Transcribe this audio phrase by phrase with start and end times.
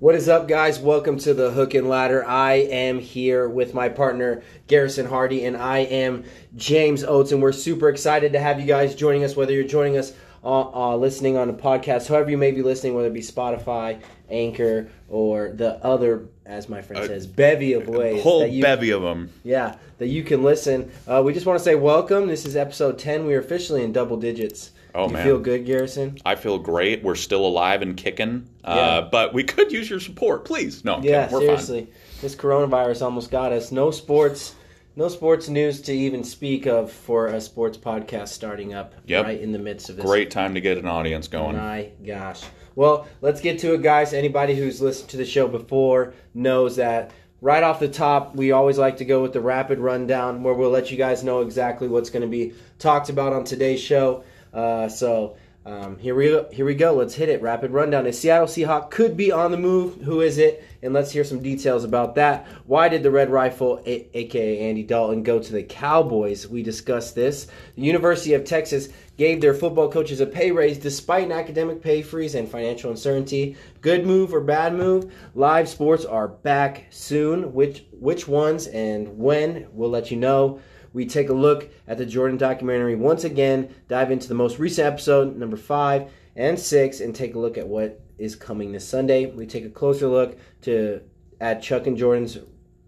[0.00, 0.78] What is up, guys?
[0.78, 2.24] Welcome to the Hook and Ladder.
[2.24, 6.22] I am here with my partner, Garrison Hardy, and I am
[6.54, 9.98] James Oates, and we're super excited to have you guys joining us, whether you're joining
[9.98, 10.12] us
[10.44, 14.00] uh, uh, listening on a podcast, however you may be listening, whether it be Spotify,
[14.30, 18.22] Anchor, or the other, as my friend says, bevy of ways.
[18.22, 19.32] whole you, bevy of them.
[19.42, 20.92] Yeah, that you can listen.
[21.08, 22.28] Uh, we just want to say welcome.
[22.28, 23.26] This is episode 10.
[23.26, 24.70] We are officially in double digits.
[24.98, 25.24] Oh, you man.
[25.24, 26.18] feel good, Garrison?
[26.26, 27.02] I feel great.
[27.02, 28.48] We're still alive and kicking.
[28.64, 28.70] Yeah.
[28.70, 30.84] Uh, but we could use your support, please.
[30.84, 31.86] No, Yeah, seriously.
[32.20, 33.70] This coronavirus almost got us.
[33.70, 34.56] No sports,
[34.96, 39.24] no sports news to even speak of for a sports podcast starting up Yep.
[39.24, 40.02] right in the midst of fine.
[40.04, 40.10] this.
[40.10, 41.56] Great time to get an audience going.
[41.56, 42.42] My gosh.
[42.74, 44.12] Well, let's get to it, guys.
[44.12, 48.78] Anybody who's listened to the show before knows that right off the top, we always
[48.78, 52.10] like to go with the rapid rundown where we'll let you guys know exactly what's
[52.10, 54.24] going to be talked about on today's show.
[54.58, 55.36] Uh, so.
[55.66, 56.48] Um, here we go.
[56.50, 56.94] Here we go.
[56.94, 57.42] Let's hit it.
[57.42, 58.06] Rapid rundown.
[58.06, 59.96] A Seattle Seahawk could be on the move.
[60.00, 60.64] Who is it?
[60.80, 62.46] And let's hear some details about that.
[62.64, 66.48] Why did the Red Rifle, a- aka Andy Dalton, go to the Cowboys?
[66.48, 67.48] We discussed this.
[67.74, 72.00] The University of Texas gave their football coaches a pay raise despite an academic pay
[72.00, 73.54] freeze and financial uncertainty.
[73.82, 75.12] Good move or bad move?
[75.34, 77.52] Live sports are back soon.
[77.52, 79.66] Which which ones and when?
[79.72, 80.60] We'll let you know.
[80.98, 84.84] We take a look at the Jordan documentary once again, dive into the most recent
[84.84, 89.26] episode, number five and six, and take a look at what is coming this Sunday.
[89.26, 91.00] We take a closer look to
[91.40, 92.38] at Chuck and Jordan's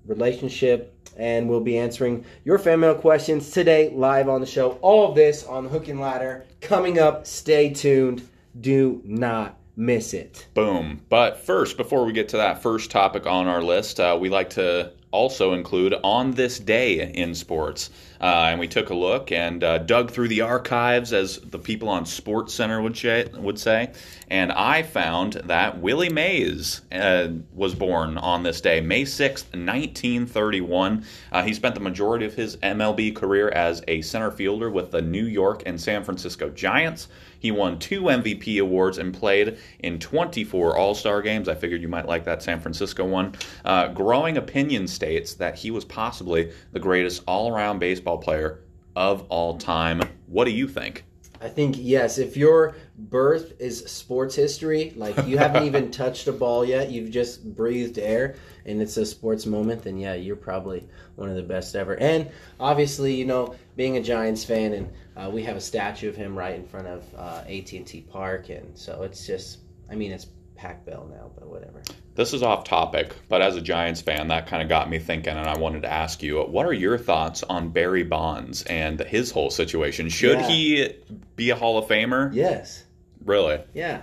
[0.06, 4.72] relationship, and we'll be answering your fan mail questions today live on the show.
[4.82, 7.28] All of this on the Hook and Ladder coming up.
[7.28, 8.28] Stay tuned.
[8.60, 10.48] Do not miss it.
[10.54, 11.00] Boom.
[11.08, 14.50] But first, before we get to that first topic on our list, uh, we like
[14.50, 17.90] to also include on this day in sports.
[18.20, 21.88] Uh, and we took a look and uh, dug through the archives, as the people
[21.88, 23.92] on Sports Center would, sh- would say.
[24.28, 31.04] And I found that Willie Mays uh, was born on this day, May 6th, 1931.
[31.32, 35.00] Uh, he spent the majority of his MLB career as a center fielder with the
[35.00, 37.08] New York and San Francisco Giants.
[37.40, 41.48] He won two MVP awards and played in 24 All Star games.
[41.48, 43.34] I figured you might like that San Francisco one.
[43.64, 48.60] Uh, growing opinion states that he was possibly the greatest all around baseball player
[48.94, 50.02] of all time.
[50.26, 51.04] What do you think?
[51.42, 52.18] I think yes.
[52.18, 57.10] If your birth is sports history, like you haven't even touched a ball yet, you've
[57.10, 58.36] just breathed air,
[58.66, 61.96] and it's a sports moment, then yeah, you're probably one of the best ever.
[61.96, 66.16] And obviously, you know, being a Giants fan, and uh, we have a statue of
[66.16, 69.58] him right in front of uh, AT&T Park, and so it's just,
[69.90, 70.26] I mean, it's
[70.56, 71.82] Pac Bell now, but whatever.
[72.14, 75.32] This is off topic, but as a Giants fan, that kind of got me thinking,
[75.34, 79.30] and I wanted to ask you what are your thoughts on Barry Bonds and his
[79.30, 80.10] whole situation?
[80.10, 80.48] Should Yeah.
[80.48, 80.94] he
[81.36, 82.34] be a Hall of Famer?
[82.34, 82.84] Yes.
[83.24, 83.60] Really?
[83.72, 84.02] Yeah.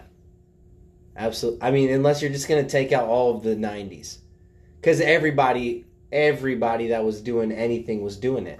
[1.16, 1.62] Absolutely.
[1.62, 4.18] I mean, unless you're just going to take out all of the 90s.
[4.88, 5.84] Because everybody,
[6.14, 8.58] everybody that was doing anything was doing it.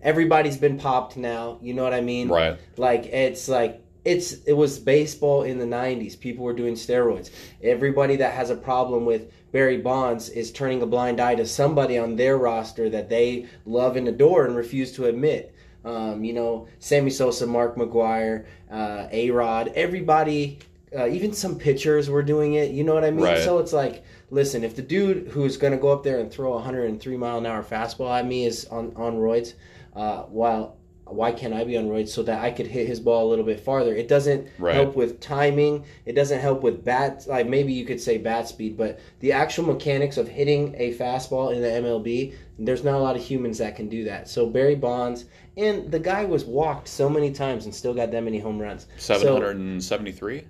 [0.00, 1.58] Everybody's been popped now.
[1.60, 2.28] You know what I mean?
[2.28, 2.56] Right.
[2.76, 6.20] Like, it's like, it's it was baseball in the 90s.
[6.20, 7.32] People were doing steroids.
[7.64, 11.98] Everybody that has a problem with Barry Bonds is turning a blind eye to somebody
[11.98, 15.52] on their roster that they love and adore and refuse to admit.
[15.84, 20.60] Um, you know, Sammy Sosa, Mark McGwire, uh, A Rod, everybody,
[20.96, 22.70] uh, even some pitchers were doing it.
[22.70, 23.24] You know what I mean?
[23.24, 23.42] Right.
[23.42, 26.52] So it's like, listen, if the dude who's going to go up there and throw
[26.52, 29.54] a 103 mile an hour fastball at me is on, on roids,
[29.94, 33.28] uh, while why can't I be on roids so that I could hit his ball
[33.28, 33.94] a little bit farther?
[33.94, 34.74] It doesn't Right.
[34.74, 35.84] help with timing.
[36.06, 37.26] It doesn't help with bat.
[37.28, 41.54] Like maybe you could say bat speed, but the actual mechanics of hitting a fastball
[41.54, 44.28] in the MLB, there's not a lot of humans that can do that.
[44.28, 48.24] So Barry Bonds and the guy was walked so many times and still got that
[48.24, 48.86] many home runs.
[48.96, 50.44] So- 773?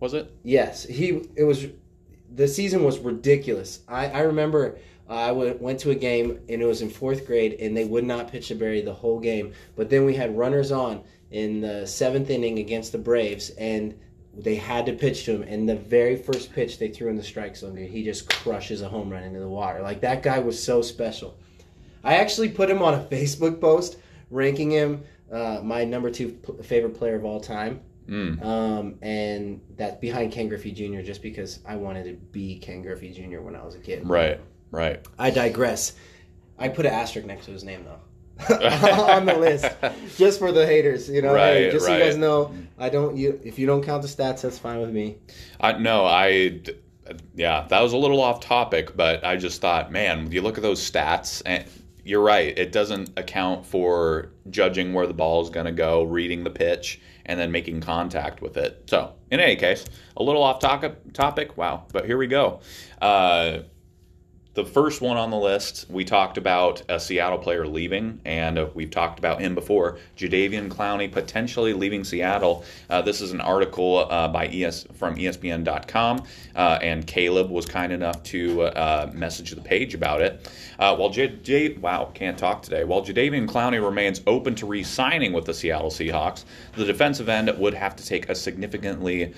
[0.00, 0.30] Was it?
[0.42, 1.28] Yes, he.
[1.36, 1.66] It was
[2.34, 3.80] the season was ridiculous.
[3.88, 4.78] I I remember
[5.08, 8.04] uh, I went to a game and it was in fourth grade and they would
[8.04, 9.52] not pitch to Barry the whole game.
[9.74, 13.98] But then we had runners on in the seventh inning against the Braves and
[14.34, 15.42] they had to pitch to him.
[15.42, 18.88] And the very first pitch they threw in the strike zone, he just crushes a
[18.88, 19.80] home run into the water.
[19.80, 21.38] Like that guy was so special.
[22.04, 23.96] I actually put him on a Facebook post
[24.30, 27.80] ranking him uh, my number two p- favorite player of all time.
[28.08, 28.42] Mm.
[28.44, 31.02] Um, and that's behind Ken Griffey Jr.
[31.02, 33.40] just because I wanted to be Ken Griffey Jr.
[33.40, 34.08] when I was a kid.
[34.08, 34.40] Right,
[34.70, 35.06] right.
[35.18, 35.94] I digress.
[36.58, 38.00] I put an asterisk next to his name though.
[38.50, 39.66] on the list
[40.16, 43.16] just for the haters you know hey, Right, just so you guys know i don't
[43.16, 45.16] you if you don't count the stats that's fine with me
[45.58, 46.60] I no, I
[47.34, 50.62] yeah, that was a little off topic, but I just thought, man, you look at
[50.62, 51.64] those stats and
[52.04, 56.44] you're right, it doesn't account for judging where the ball is going to go, reading
[56.44, 58.84] the pitch, and then making contact with it.
[58.86, 59.84] So, in any case,
[60.16, 62.60] a little off topic, wow, but here we go.
[63.00, 63.60] Uh,
[64.54, 68.68] the first one on the list, we talked about a Seattle player leaving, and uh,
[68.74, 69.98] we've talked about him before.
[70.16, 72.64] Jadeveon Clowney potentially leaving Seattle.
[72.90, 76.24] Uh, this is an article uh, by ES from ESPN.com,
[76.56, 80.50] uh, and Caleb was kind enough to uh, message the page about it.
[80.78, 82.82] While J, J, wow, can't talk today.
[82.84, 86.44] While Jadeveon Clowney remains open to re-signing with the Seattle Seahawks,
[86.74, 89.34] the defensive end would have to take a significantly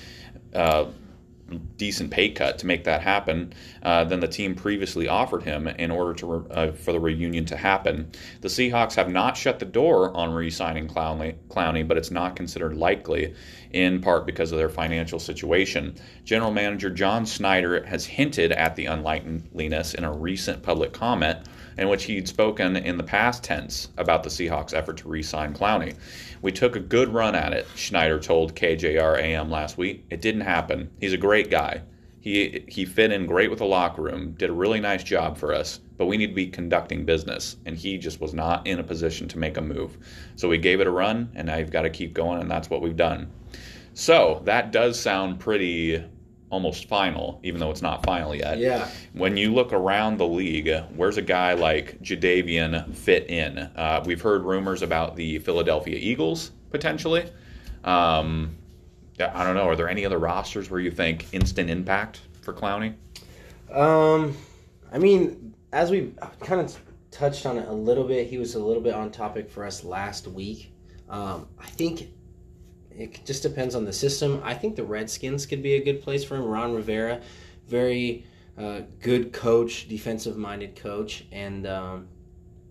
[1.77, 3.53] decent pay cut to make that happen
[3.83, 7.45] uh, than the team previously offered him in order to re- uh, for the reunion
[7.47, 8.11] to happen.
[8.41, 12.77] The Seahawks have not shut the door on re-signing Clowney, Clowney, but it's not considered
[12.77, 13.35] likely,
[13.73, 15.95] in part because of their financial situation.
[16.25, 21.39] General Manager John Schneider has hinted at the unlikeliness in a recent public comment
[21.79, 25.55] in which he'd spoken in the past tense about the Seahawks' effort to re sign
[25.55, 25.97] Clowney.
[26.43, 30.05] We took a good run at it, Schneider told KJR AM last week.
[30.11, 30.91] It didn't happen.
[31.01, 31.83] He's a great guy.
[32.21, 35.55] He, he fit in great with the locker room, did a really nice job for
[35.55, 38.85] us, but we need to be conducting business, and he just was not in a
[38.85, 39.97] position to make a move.
[40.37, 42.69] So we gave it a run, and now you've got to keep going, and that's
[42.69, 43.31] what we've done.
[43.95, 46.05] So that does sound pretty
[46.51, 48.59] almost final, even though it's not final yet.
[48.59, 48.89] Yeah.
[49.13, 53.59] When you look around the league, where's a guy like Jadeveon fit in?
[53.59, 57.31] Uh, we've heard rumors about the Philadelphia Eagles potentially.
[57.85, 58.57] Um,
[59.19, 59.65] I don't know.
[59.65, 62.95] Are there any other rosters where you think instant impact for Clowney?
[63.73, 64.37] Um,
[64.93, 66.79] I mean, as we kind of
[67.11, 69.85] touched on it a little bit, he was a little bit on topic for us
[69.85, 70.73] last week.
[71.09, 72.09] Um, I think
[72.97, 74.41] it just depends on the system.
[74.45, 76.45] I think the Redskins could be a good place for him.
[76.45, 77.21] Ron Rivera,
[77.69, 78.25] very
[78.59, 82.09] uh, good coach, defensive minded coach, and um,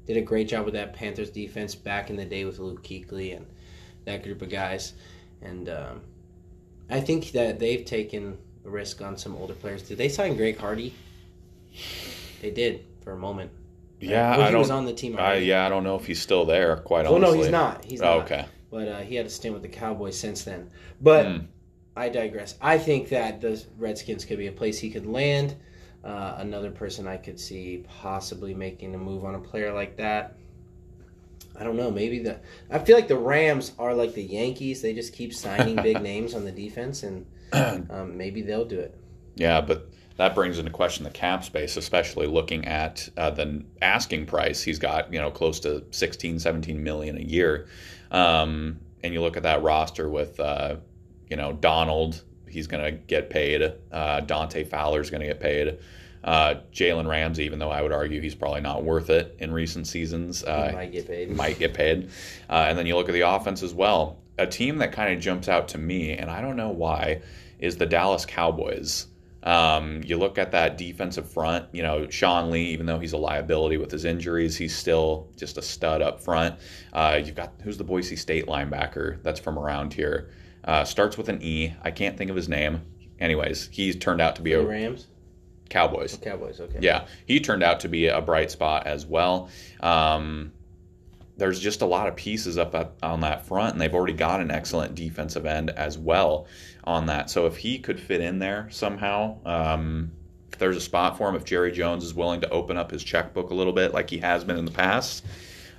[0.05, 3.35] did a great job with that Panthers defense back in the day with Luke Kuechly
[3.35, 3.45] and
[4.05, 4.93] that group of guys.
[5.41, 6.01] And um,
[6.89, 9.83] I think that they've taken a risk on some older players.
[9.83, 10.93] Did they sign Greg Hardy?
[12.41, 13.51] They did for a moment.
[14.01, 14.59] Yeah, well, I don't.
[14.61, 15.17] was on the team.
[15.19, 16.77] I, yeah, I don't know if he's still there.
[16.77, 17.37] Quite Well, honestly.
[17.37, 17.85] no, he's not.
[17.85, 18.25] He's Oh, not.
[18.25, 18.45] okay.
[18.71, 20.69] But uh, he had a stint with the Cowboys since then.
[21.01, 21.37] But Hmm.
[21.95, 22.55] I digress.
[22.61, 25.55] I think that the Redskins could be a place he could land.
[26.03, 30.35] Uh, another person I could see possibly making a move on a player like that.
[31.59, 31.91] I don't know.
[31.91, 32.39] Maybe the.
[32.69, 34.81] I feel like the Rams are like the Yankees.
[34.81, 37.25] They just keep signing big names on the defense, and
[37.89, 38.95] um, maybe they'll do it.
[39.35, 39.89] Yeah, but
[40.19, 44.61] that brings into question the cap space, especially looking at uh, the asking price.
[44.61, 47.69] He's got, you know, close to 16, 17 million a year.
[48.11, 50.75] Um, and you look at that roster with, uh,
[51.29, 53.71] you know, Donald, he's going to get paid.
[53.93, 55.79] Uh, Dante Fowler's going to get paid.
[56.21, 59.87] Uh, Jalen Ramsey, even though I would argue he's probably not worth it in recent
[59.87, 61.29] seasons, uh, might get paid.
[61.33, 62.09] might get paid.
[62.49, 64.17] Uh, and then you look at the offense as well.
[64.37, 67.21] A team that kind of jumps out to me, and I don't know why,
[67.57, 69.05] is the Dallas Cowboys.
[69.41, 73.17] Um, you look at that defensive front, you know, Sean Lee, even though he's a
[73.17, 76.55] liability with his injuries, he's still just a stud up front.
[76.91, 80.31] Uh, you've got, who's the Boise State linebacker that's from around here?
[80.65, 81.73] Uh, starts with an E.
[81.81, 82.81] I can't think of his name.
[83.19, 85.07] Anyways, he's turned out to be The a Rams,
[85.69, 86.17] Cowboys.
[86.21, 86.59] Cowboys.
[86.59, 86.79] Okay.
[86.81, 89.49] Yeah, he turned out to be a bright spot as well.
[89.79, 90.51] Um,
[91.39, 94.41] there's just a lot of pieces up at, on that front, and they've already got
[94.41, 96.47] an excellent defensive end as well
[96.83, 97.29] on that.
[97.29, 100.11] So if he could fit in there somehow, um,
[100.57, 103.49] there's a spot for him, if Jerry Jones is willing to open up his checkbook
[103.49, 105.25] a little bit like he has been in the past.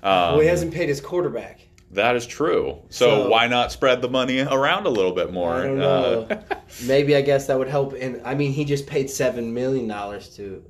[0.02, 1.60] Um, well, he hasn't paid his quarterback.
[1.90, 2.78] that is true.
[2.88, 5.54] So, So- why not spread the money around a little bit more?
[5.56, 6.42] I don't Uh.
[6.86, 7.92] Maybe I guess that would help.
[8.00, 10.64] And I mean, he just paid seven million dollars to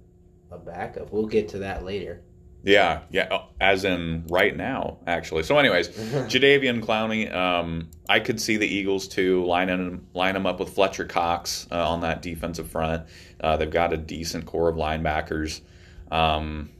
[0.51, 1.13] a backup.
[1.13, 2.23] We'll get to that later.
[2.63, 5.45] Yeah, yeah, oh, as in right now, actually.
[5.45, 5.89] So, anyways,
[6.29, 10.71] Jadeveon Clowney, um, I could see the Eagles too line him, line him up with
[10.75, 13.07] Fletcher Cox uh, on that defensive front.
[13.41, 15.63] Uh, they've got a decent core of linebackers.
[16.11, 16.71] Um,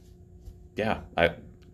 [0.75, 1.31] yeah, I,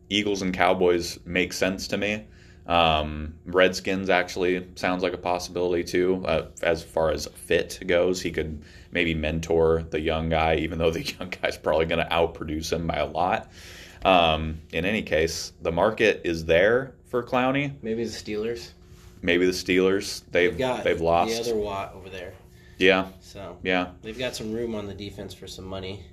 [0.10, 2.28] Eagles and Cowboys make sense to me.
[2.66, 8.22] Um, Redskins actually sounds like a possibility too, uh, as far as fit goes.
[8.22, 12.12] He could maybe mentor the young guy, even though the young guy's probably going to
[12.12, 13.50] outproduce him by a lot.
[14.08, 17.74] Um, in any case, the market is there for Clowney.
[17.82, 18.70] Maybe the Steelers.
[19.22, 21.32] Maybe the Steelers they've They've got they've lost.
[21.44, 22.34] the other Watt over there,
[22.78, 26.04] yeah, so yeah, they've got some room on the defense for some money.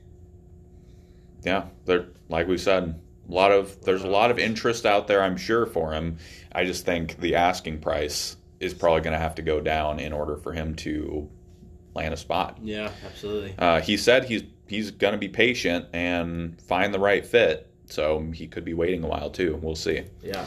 [1.42, 1.64] yeah.
[1.84, 2.98] They're like we said,
[3.28, 5.22] a lot of there's a lot of interest out there.
[5.22, 6.18] I'm sure for him.
[6.52, 10.12] I just think the asking price is probably going to have to go down in
[10.12, 11.28] order for him to
[11.94, 12.58] land a spot.
[12.62, 13.54] Yeah, absolutely.
[13.58, 17.70] Uh, he said he's he's going to be patient and find the right fit.
[17.86, 19.58] So he could be waiting a while too.
[19.62, 20.02] We'll see.
[20.22, 20.46] Yeah.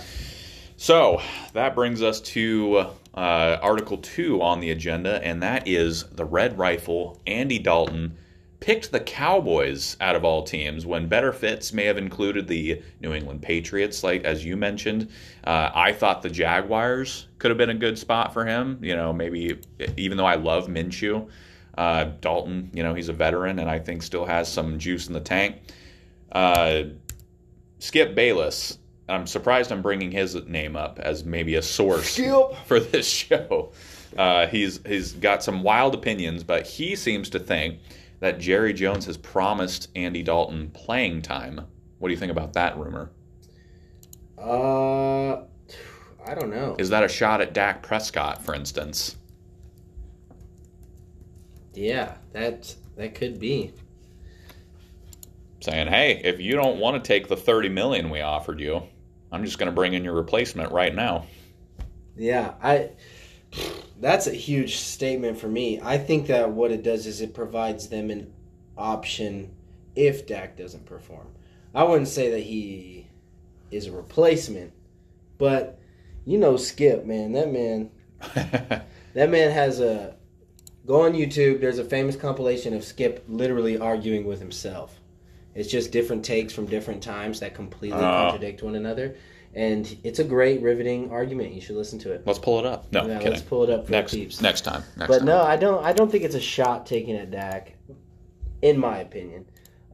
[0.75, 1.21] So
[1.53, 6.57] that brings us to uh, Article 2 on the agenda, and that is the Red
[6.57, 8.15] Rifle, Andy Dalton,
[8.59, 13.13] picked the Cowboys out of all teams when better fits may have included the New
[13.13, 15.09] England Patriots, like as you mentioned.
[15.43, 18.79] Uh, I thought the Jaguars could have been a good spot for him.
[18.81, 19.59] You know, maybe
[19.95, 21.27] even though I love Minshew,
[21.77, 25.13] uh, Dalton, you know, he's a veteran and I think still has some juice in
[25.13, 25.57] the tank.
[26.31, 26.83] Uh,
[27.79, 28.79] Skip Bayless.
[29.09, 32.55] I'm surprised I'm bringing his name up as maybe a source Skip.
[32.65, 33.71] for this show.
[34.17, 37.79] Uh, he's he's got some wild opinions, but he seems to think
[38.19, 41.61] that Jerry Jones has promised Andy Dalton playing time.
[41.99, 43.11] What do you think about that rumor?
[44.37, 45.43] Uh,
[46.25, 46.75] I don't know.
[46.77, 49.15] Is that a shot at Dak Prescott, for instance?
[51.73, 53.73] Yeah, that that could be.
[55.59, 58.83] Saying, hey, if you don't want to take the 30 million we offered you,
[59.31, 61.25] I'm just going to bring in your replacement right now.
[62.15, 62.91] Yeah, I.
[63.99, 65.79] That's a huge statement for me.
[65.81, 68.31] I think that what it does is it provides them an
[68.77, 69.55] option
[69.95, 71.27] if Dak doesn't perform.
[71.73, 73.07] I wouldn't say that he
[73.71, 74.73] is a replacement,
[75.37, 75.79] but
[76.25, 77.31] you know Skip, man.
[77.31, 77.91] That man,
[79.13, 80.15] that man has a.
[80.85, 81.59] Go on YouTube.
[81.59, 84.99] There's a famous compilation of Skip literally arguing with himself.
[85.57, 88.01] It's just different takes from different times that completely Oh.
[88.29, 89.15] contradict one another,
[89.55, 91.53] and it's a great, riveting argument.
[91.53, 92.21] You should listen to it.
[92.25, 92.85] let's pull it up.
[92.93, 94.39] No, yeah, let's pull it up for next the peeps.
[94.41, 94.83] next time.
[94.95, 95.25] Next but time.
[95.25, 95.83] no, I don't.
[95.83, 97.73] I don't think it's a shot taken at Dak,
[98.61, 99.45] in my opinion.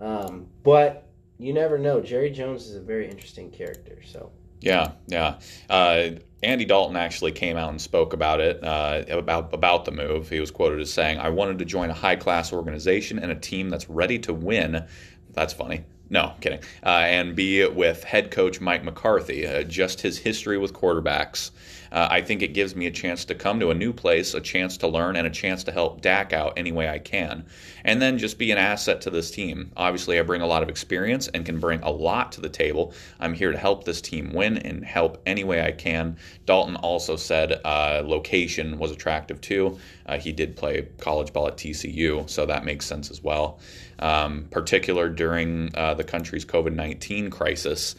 [0.02, 1.08] Um, but
[1.40, 2.02] you never know.
[2.02, 4.00] Jerry Jones is a very interesting character.
[4.06, 5.40] So Yeah, yeah.
[5.70, 6.10] Uh,
[6.42, 10.30] Andy Dalton actually came out and spoke about it, uh, about about the move.
[10.30, 13.36] He was quoted as saying, "I wanted to join a high class organization and a
[13.36, 14.84] team that's ready to win."
[15.34, 15.84] That's funny.
[16.10, 16.60] No, kidding.
[16.86, 19.48] Uh, and be with head coach Mike McCarthy.
[19.48, 21.52] Uh, just his history with quarterbacks.
[21.94, 24.42] Uh, I think it gives me a chance to come to a new place, a
[24.42, 27.46] chance to learn, and a chance to help Dak out any way I can.
[27.86, 29.72] And then just be an asset to this team.
[29.78, 32.94] Obviously, I bring a lot of experience and can bring a lot to the table.
[33.20, 36.18] I'm here to help this team win and help any way I can.
[36.48, 39.78] Dalton also said uh, location was attractive too.
[40.08, 43.60] Uh, he did play college ball at TCU, so that makes sense as well.
[44.00, 47.96] Um, particular during uh, the country's COVID 19 crisis.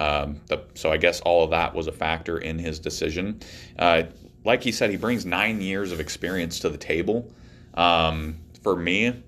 [0.00, 3.40] Um, the, so I guess all of that was a factor in his decision.
[3.78, 4.04] Uh,
[4.44, 7.30] like he said, he brings nine years of experience to the table.
[7.74, 9.22] Um, for me,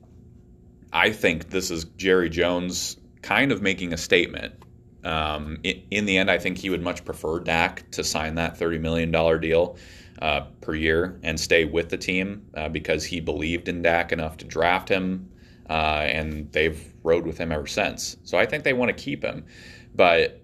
[0.93, 4.55] I think this is Jerry Jones kind of making a statement.
[5.05, 8.59] Um, in, in the end, I think he would much prefer Dak to sign that
[8.59, 9.11] $30 million
[9.41, 9.77] deal
[10.23, 14.39] uh, per year and stay with the team uh, because he believed in Dak enough
[14.39, 15.31] to draft him,
[15.69, 18.17] uh, and they've rode with him ever since.
[18.25, 19.45] So I think they want to keep him.
[19.95, 20.42] But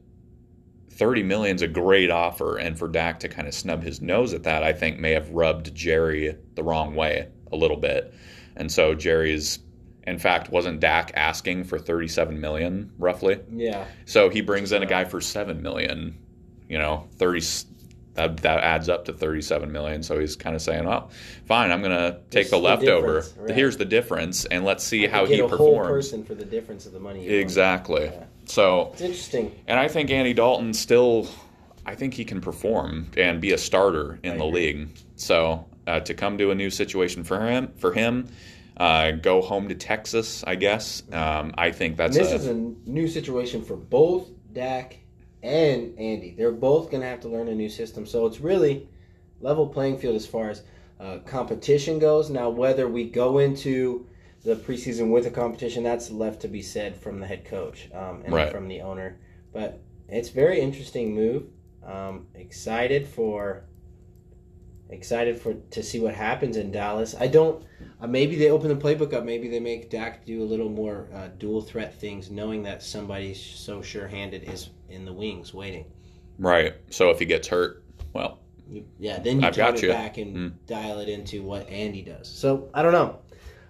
[0.99, 4.35] 30 million is a great offer and for Dak to kind of snub his nose
[4.35, 8.13] at that I think may have rubbed Jerry the wrong way a little bit.
[8.57, 9.61] And so Jerry's
[10.07, 13.39] in fact wasn't Dak asking for 37 million roughly.
[13.55, 16.19] yeah, So he brings in a guy for 7 million,
[16.69, 17.41] you know, 30
[18.15, 20.03] that, that adds up to 37 million.
[20.03, 21.11] So he's kind of saying, "Well,
[21.47, 23.25] fine, I'm going to take the leftover.
[23.37, 23.55] right.
[23.55, 26.45] Here's the difference and let's see how he get a whole performs." person for the
[26.45, 27.29] difference of the money.
[27.29, 28.07] Exactly.
[28.07, 28.25] Yeah.
[28.49, 29.53] So It's interesting.
[29.67, 31.29] and I think Andy Dalton still,
[31.87, 34.61] I think he can perform and be a starter in I the agree.
[34.73, 34.89] league.
[35.17, 38.29] So uh, to come to a new situation for him, for him,
[38.79, 41.03] uh, go home to Texas, I guess.
[41.13, 44.99] Um, I think And that's this a, is a new situation for both Dak
[45.43, 46.35] and Andy.
[46.37, 48.07] They're both going to have to learn a new system.
[48.07, 48.89] So it's really
[49.41, 50.63] level playing field as far as
[51.01, 52.31] uh, competition goes.
[52.31, 54.07] Now, whether we go into
[54.45, 58.23] the preseason with a competition, that's left to be said from the head coach um,
[58.25, 58.51] and Right.
[58.53, 59.19] from the owner.
[59.53, 61.45] But it's very interesting move.
[61.85, 63.65] Um, excited for
[64.91, 67.15] excited for to see what happens in Dallas.
[67.19, 67.63] I don't.
[68.01, 69.25] Uh, maybe they open the playbook up.
[69.25, 73.35] Maybe they make Dak do a little more uh, dual threat things, knowing that somebody
[73.35, 75.85] so sure-handed is in the wings waiting.
[76.39, 76.75] right.
[76.91, 77.83] So if he gets hurt,
[78.15, 78.39] well,
[78.71, 79.89] You, yeah, then you I've got it you.
[79.89, 80.53] back and Mm.
[80.67, 82.29] dial it into what Andy does.
[82.29, 83.19] So I don't know.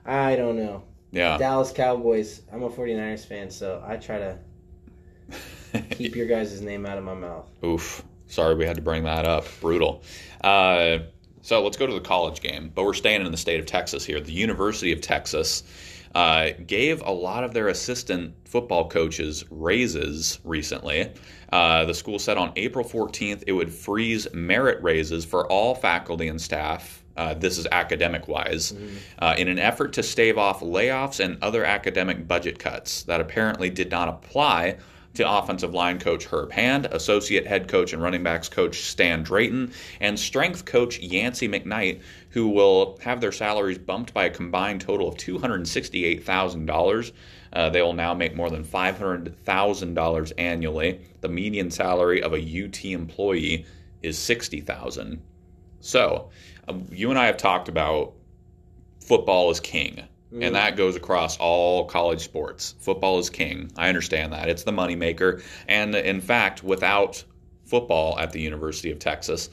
[0.08, 0.82] I don't know.
[1.12, 1.36] yeah.
[1.36, 2.42] Dallas Cowboys.
[2.52, 4.38] I'm a 49ers fan, so I try to
[5.90, 7.46] keep your guys' name out of my mouth.
[7.64, 8.02] Oof.
[8.26, 9.44] Sorry we had to bring that up.
[9.60, 10.02] Brutal.
[10.42, 10.98] Uh,
[11.42, 14.04] so let's go to the college game, but we're staying in the state of Texas
[14.04, 14.20] here.
[14.20, 15.62] The University of Texas
[16.14, 21.12] uh, gave a lot of their assistant football coaches raises recently.
[21.52, 26.28] Uh, the school said on April 14th it would freeze merit raises for all faculty
[26.28, 27.02] and staff.
[27.18, 28.72] Uh, this is academic wise,
[29.18, 33.68] uh, in an effort to stave off layoffs and other academic budget cuts that apparently
[33.68, 34.76] did not apply
[35.14, 39.72] to offensive line coach Herb Hand, associate head coach and running backs coach Stan Drayton,
[40.00, 45.08] and strength coach Yancey McKnight, who will have their salaries bumped by a combined total
[45.08, 47.12] of $268,000.
[47.52, 51.00] Uh, they will now make more than $500,000 annually.
[51.20, 53.66] The median salary of a UT employee
[54.02, 55.20] is 60,000.
[55.80, 56.30] So,
[56.90, 58.14] you and I have talked about
[59.00, 60.04] football is king.
[60.32, 60.46] Mm.
[60.46, 62.74] And that goes across all college sports.
[62.80, 63.70] Football is king.
[63.76, 64.48] I understand that.
[64.48, 65.42] It's the moneymaker.
[65.66, 67.24] And in fact, without
[67.64, 69.48] football at the University of Texas,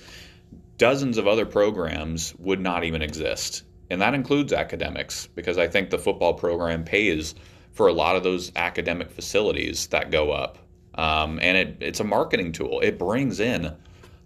[0.78, 3.64] dozens of other programs would not even exist.
[3.90, 7.36] And that includes academics, because I think the football program pays
[7.72, 10.58] for a lot of those academic facilities that go up.
[10.96, 12.80] Um, and it, it's a marketing tool.
[12.82, 13.76] It brings in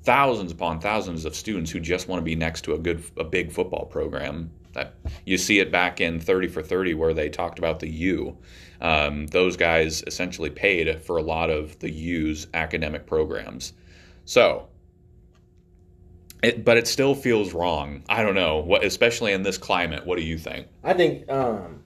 [0.03, 3.23] thousands upon thousands of students who just want to be next to a good, a
[3.23, 4.51] big football program.
[4.73, 8.37] That you see it back in 30 for 30 where they talked about the U.
[8.81, 13.73] Um, those guys essentially paid for a lot of the U's academic programs.
[14.25, 14.69] So,
[16.43, 18.03] it, but it still feels wrong.
[18.07, 20.05] I don't know what, especially in this climate.
[20.05, 20.67] What do you think?
[20.83, 21.83] I think, um,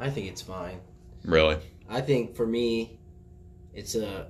[0.00, 0.80] I think it's fine.
[1.24, 1.58] Really?
[1.88, 2.98] I think for me,
[3.74, 4.28] it's a.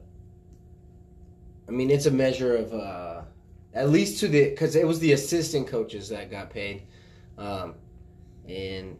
[1.68, 3.21] I mean, it's a measure of uh,
[3.74, 6.82] at least to the because it was the assistant coaches that got paid,
[7.38, 7.74] um,
[8.48, 8.98] and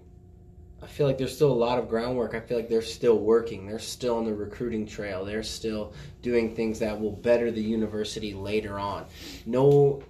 [0.82, 2.34] I feel like there's still a lot of groundwork.
[2.34, 3.66] I feel like they're still working.
[3.66, 5.24] They're still on the recruiting trail.
[5.24, 9.06] They're still doing things that will better the university later on.
[9.46, 10.02] No,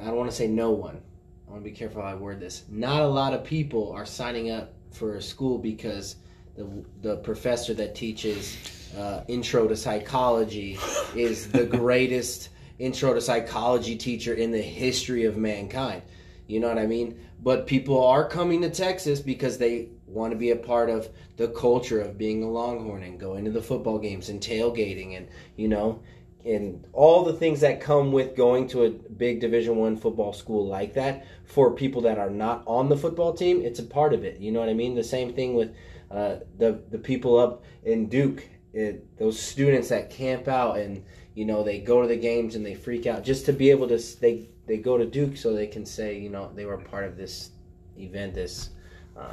[0.00, 1.00] I don't want to say no one.
[1.48, 2.64] I want to be careful how I word this.
[2.68, 6.16] Not a lot of people are signing up for a school because
[6.56, 6.68] the
[7.00, 8.58] the professor that teaches
[8.98, 10.78] uh, intro to psychology
[11.16, 12.50] is the greatest
[12.82, 16.02] intro to psychology teacher in the history of mankind.
[16.46, 17.18] You know what I mean?
[17.42, 21.48] But people are coming to Texas because they want to be a part of the
[21.48, 25.68] culture of being a Longhorn and going to the football games and tailgating and you
[25.68, 26.02] know
[26.44, 30.66] and all the things that come with going to a big division one football school
[30.66, 34.24] like that for people that are not on the football team it's a part of
[34.24, 35.72] it you know what i mean the same thing with
[36.12, 41.44] uh, the the people up in Duke, it, those students that camp out and you
[41.44, 43.98] know they go to the games and they freak out just to be able to
[44.20, 47.16] they they go to Duke so they can say you know they were part of
[47.16, 47.50] this
[47.98, 48.70] event, this
[49.16, 49.26] um,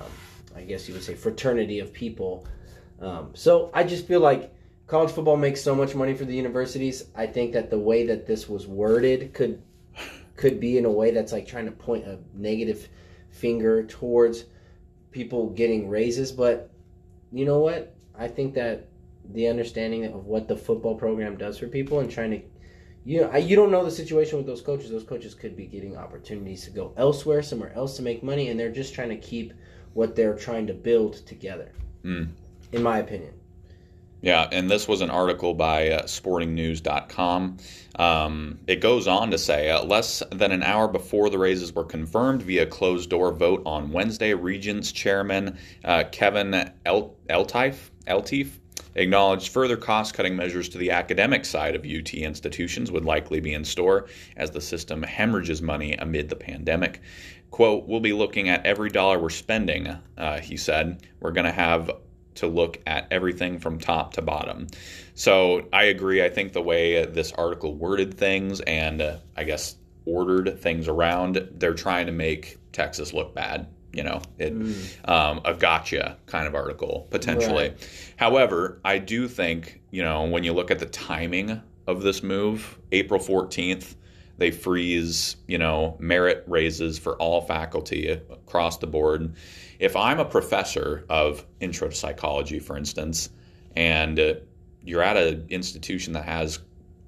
[0.55, 2.45] I guess you would say fraternity of people.
[3.01, 4.53] Um, so I just feel like
[4.87, 7.05] college football makes so much money for the universities.
[7.15, 9.61] I think that the way that this was worded could
[10.35, 12.87] could be in a way that's like trying to point a negative
[13.29, 14.45] finger towards
[15.11, 16.69] people getting raises, but
[17.31, 17.95] you know what?
[18.17, 18.88] I think that
[19.33, 22.41] the understanding of what the football program does for people and trying to
[23.05, 24.91] you know, I, you don't know the situation with those coaches.
[24.91, 28.59] Those coaches could be getting opportunities to go elsewhere, somewhere else to make money, and
[28.59, 29.53] they're just trying to keep
[29.93, 31.71] what they're trying to build together.
[32.03, 32.29] Mm.
[32.71, 33.33] In my opinion.
[34.21, 37.57] Yeah, and this was an article by uh, sportingnews.com.
[37.95, 41.85] Um, it goes on to say uh, less than an hour before the raises were
[41.85, 48.58] confirmed via closed door vote on Wednesday, Regents Chairman uh, Kevin El- Eltife, Eltife
[48.95, 53.53] acknowledged further cost cutting measures to the academic side of UT institutions would likely be
[53.53, 57.01] in store as the system hemorrhages money amid the pandemic.
[57.51, 61.07] Quote, we'll be looking at every dollar we're spending, uh, he said.
[61.19, 61.91] We're going to have
[62.35, 64.67] to look at everything from top to bottom.
[65.15, 66.23] So I agree.
[66.23, 69.75] I think the way this article worded things and uh, I guess
[70.05, 73.67] ordered things around, they're trying to make Texas look bad.
[73.91, 75.09] You know, it, mm.
[75.09, 77.69] um, a gotcha kind of article potentially.
[77.69, 78.13] Right.
[78.17, 82.77] However, I do think you know when you look at the timing of this move,
[82.91, 83.95] April fourteenth,
[84.37, 89.33] they freeze you know merit raises for all faculty across the board
[89.79, 93.29] if I'm a professor of intro to psychology, for instance,
[93.75, 94.33] and uh,
[94.83, 96.59] you're at an institution that has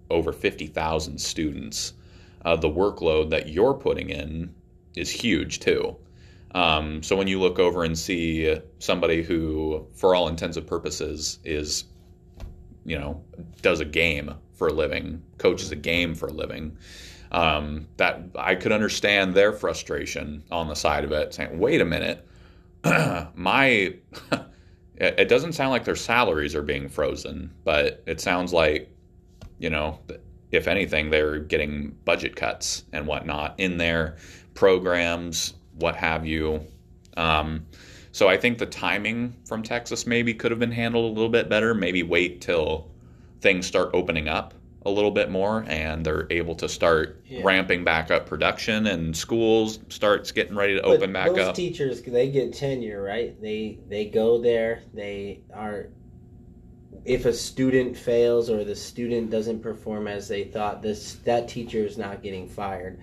[0.10, 1.94] over 50,000 students,
[2.46, 4.56] uh, the workload that you're putting in
[4.96, 5.98] is huge too.
[6.54, 11.40] Um, so when you look over and see somebody who, for all intents and purposes,
[11.44, 11.86] is,
[12.86, 13.24] you know,
[13.62, 16.78] does a game for a living, coaches a game for a living,
[17.32, 21.86] um, that I could understand their frustration on the side of it, saying, "Wait a
[21.86, 22.28] minute,
[23.36, 23.96] my
[24.96, 28.94] it doesn't sound like their salaries are being frozen, but it sounds like
[29.60, 30.00] you know
[30.52, 34.18] if anything they're getting budget cuts and whatnot in their
[34.54, 36.66] programs, what have you.
[37.18, 37.66] Um,
[38.12, 41.50] so I think the timing from Texas maybe could have been handled a little bit
[41.50, 41.74] better.
[41.74, 42.90] Maybe wait till
[43.40, 44.54] things start opening up
[44.84, 47.42] a little bit more and they're able to start yeah.
[47.44, 51.56] ramping back up production and schools starts getting ready to but open back those up.
[51.56, 53.40] teachers they get tenure, right?
[53.42, 55.90] They they go there, they are
[57.06, 61.80] if a student fails or the student doesn't perform as they thought, this that teacher
[61.80, 63.00] is not getting fired.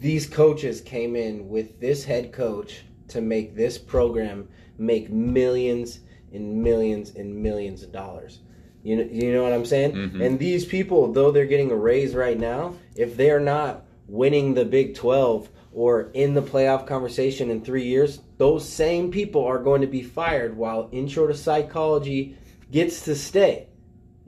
[0.00, 6.00] These coaches came in with this head coach to make this program make millions
[6.32, 8.40] and millions and millions of dollars.
[8.82, 9.92] You know, you know what I'm saying?
[9.92, 10.24] Mhm.
[10.24, 14.64] And these people, though they're getting a raise right now, if they're not winning the
[14.64, 19.82] Big 12 or in the playoff conversation in three years, those same people are going
[19.82, 22.36] to be fired while intro to psychology
[22.72, 23.66] gets to stay.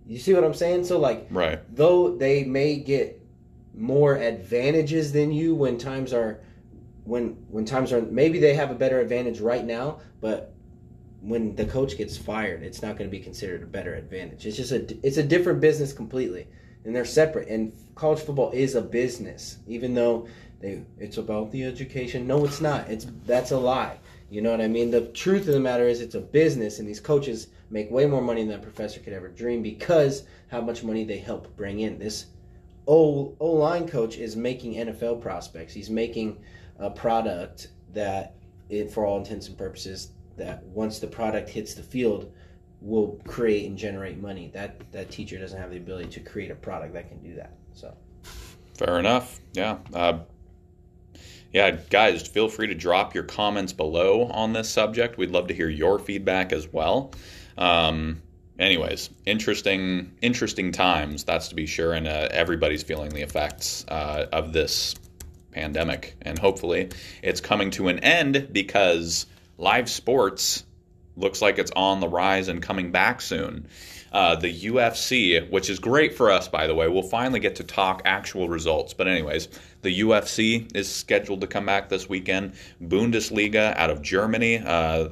[0.06, 0.84] You see what I'm saying?
[0.84, 1.60] So, like, Right.
[1.74, 3.21] though they may get
[3.74, 6.40] more advantages than you when times are
[7.04, 10.54] when when times are maybe they have a better advantage right now but
[11.22, 14.44] when the coach gets fired it's not going to be considered a better advantage.
[14.44, 16.48] It's just a it's a different business completely
[16.84, 20.26] and they're separate and college football is a business even though
[20.60, 22.26] they it's about the education.
[22.26, 22.88] No it's not.
[22.88, 23.98] It's that's a lie.
[24.30, 24.90] You know what i mean?
[24.90, 28.22] The truth of the matter is it's a business and these coaches make way more
[28.22, 31.98] money than a professor could ever dream because how much money they help bring in.
[31.98, 32.26] This
[32.86, 35.72] O line coach is making NFL prospects.
[35.72, 36.38] He's making
[36.78, 38.34] a product that,
[38.68, 42.32] it, for all intents and purposes, that once the product hits the field,
[42.80, 44.50] will create and generate money.
[44.52, 47.52] That that teacher doesn't have the ability to create a product that can do that.
[47.72, 47.94] So
[48.74, 49.40] Fair enough.
[49.52, 49.78] Yeah.
[49.92, 50.20] Uh,
[51.52, 55.18] yeah, guys, feel free to drop your comments below on this subject.
[55.18, 57.12] We'd love to hear your feedback as well.
[57.58, 58.22] Um,
[58.62, 61.24] anyways, interesting, interesting times.
[61.24, 64.94] That's to be sure, and uh, everybody's feeling the effects uh, of this
[65.52, 66.90] pandemic, and hopefully,
[67.22, 69.26] it's coming to an end because
[69.58, 70.64] live sports
[71.16, 73.68] looks like it's on the rise and coming back soon.
[74.12, 77.64] Uh, the UFC, which is great for us, by the way, we'll finally get to
[77.64, 78.92] talk actual results.
[78.92, 79.48] But, anyways,
[79.80, 82.52] the UFC is scheduled to come back this weekend.
[82.82, 85.08] Bundesliga out of Germany, uh,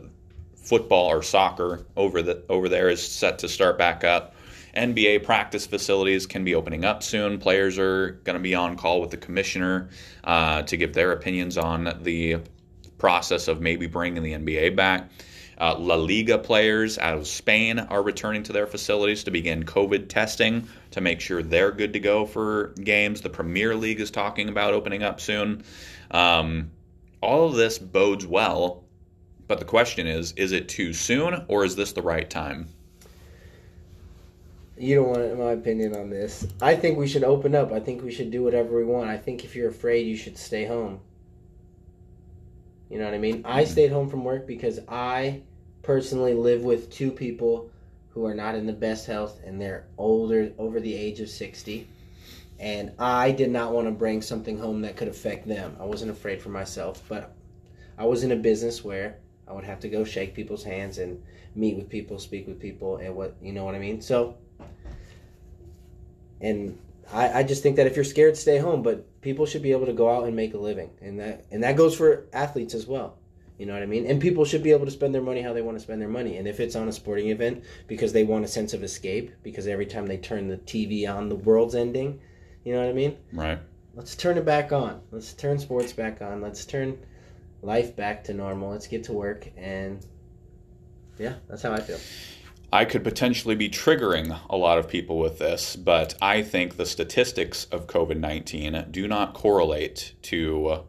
[0.70, 4.36] football or soccer over the over there is set to start back up.
[4.76, 7.38] NBA practice facilities can be opening up soon.
[7.38, 9.88] Players are going to be on call with the commissioner
[10.22, 12.36] uh, to give their opinions on the
[12.98, 15.10] process of maybe bringing the NBA back.
[15.58, 20.08] Uh, La Liga players out of Spain are returning to their facilities to begin COVID
[20.08, 23.22] testing to make sure they're good to go for games.
[23.22, 25.64] The Premier League is talking about opening up soon.
[26.12, 26.70] Um,
[27.20, 28.84] all of this bodes well,
[29.50, 32.68] but the question is is it too soon or is this the right time?
[34.78, 36.46] you don't want my opinion on this.
[36.62, 37.72] I think we should open up.
[37.72, 39.10] I think we should do whatever we want.
[39.10, 41.00] I think if you're afraid, you should stay home.
[42.88, 43.42] You know what I mean?
[43.44, 43.70] I hmm.
[43.70, 45.42] stayed home from work because I
[45.82, 47.70] personally live with two people
[48.10, 51.88] who are not in the best health and they're older over the age of 60
[52.60, 55.76] and I did not want to bring something home that could affect them.
[55.80, 57.34] I wasn't afraid for myself, but
[57.98, 59.16] I was in a business where
[59.50, 61.20] I would have to go shake people's hands and
[61.56, 64.00] meet with people, speak with people and what, you know what I mean?
[64.00, 64.36] So
[66.40, 66.78] and
[67.12, 68.82] I, I just think that if you're scared, stay home.
[68.82, 71.62] But people should be able to go out and make a living, and that and
[71.62, 73.18] that goes for athletes as well.
[73.58, 74.06] You know what I mean?
[74.06, 76.08] And people should be able to spend their money how they want to spend their
[76.08, 76.38] money.
[76.38, 79.66] And if it's on a sporting event because they want a sense of escape, because
[79.66, 82.20] every time they turn the TV on, the world's ending.
[82.64, 83.18] You know what I mean?
[83.34, 83.58] Right.
[83.94, 85.02] Let's turn it back on.
[85.10, 86.40] Let's turn sports back on.
[86.40, 86.98] Let's turn
[87.62, 88.70] life back to normal.
[88.70, 89.48] Let's get to work.
[89.56, 90.04] And
[91.18, 91.98] yeah, that's how I feel.
[92.72, 96.86] I could potentially be triggering a lot of people with this, but I think the
[96.86, 100.84] statistics of COVID 19 do not correlate to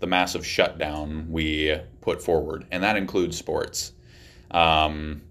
[0.00, 3.92] the massive shutdown we put forward, and that includes sports.
[4.50, 5.22] Um,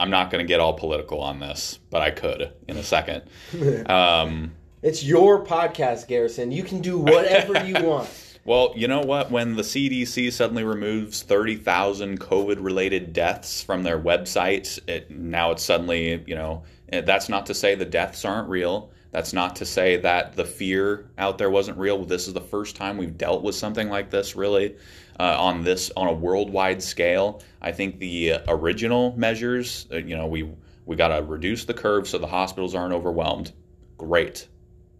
[0.00, 3.24] I'm not going to get all political on this, but I could in a second.
[3.86, 6.52] Um, It's your podcast, Garrison.
[6.52, 8.08] You can do whatever you want.
[8.48, 9.30] Well, you know what?
[9.30, 15.62] When the CDC suddenly removes 30,000 COVID related deaths from their website, it, now it's
[15.62, 18.90] suddenly, you know, eh, that's not to say the deaths aren't real.
[19.10, 22.06] That's not to say that the fear out there wasn't real.
[22.06, 24.76] This is the first time we've dealt with something like this, really,
[25.20, 27.42] uh, on this on a worldwide scale.
[27.60, 30.50] I think the uh, original measures, uh, you know, we
[30.86, 33.52] we got to reduce the curve so the hospitals aren't overwhelmed.
[33.98, 34.48] Great,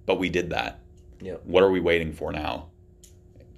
[0.04, 0.80] but we did that.
[1.22, 1.46] Yep.
[1.46, 2.66] What are we waiting for now?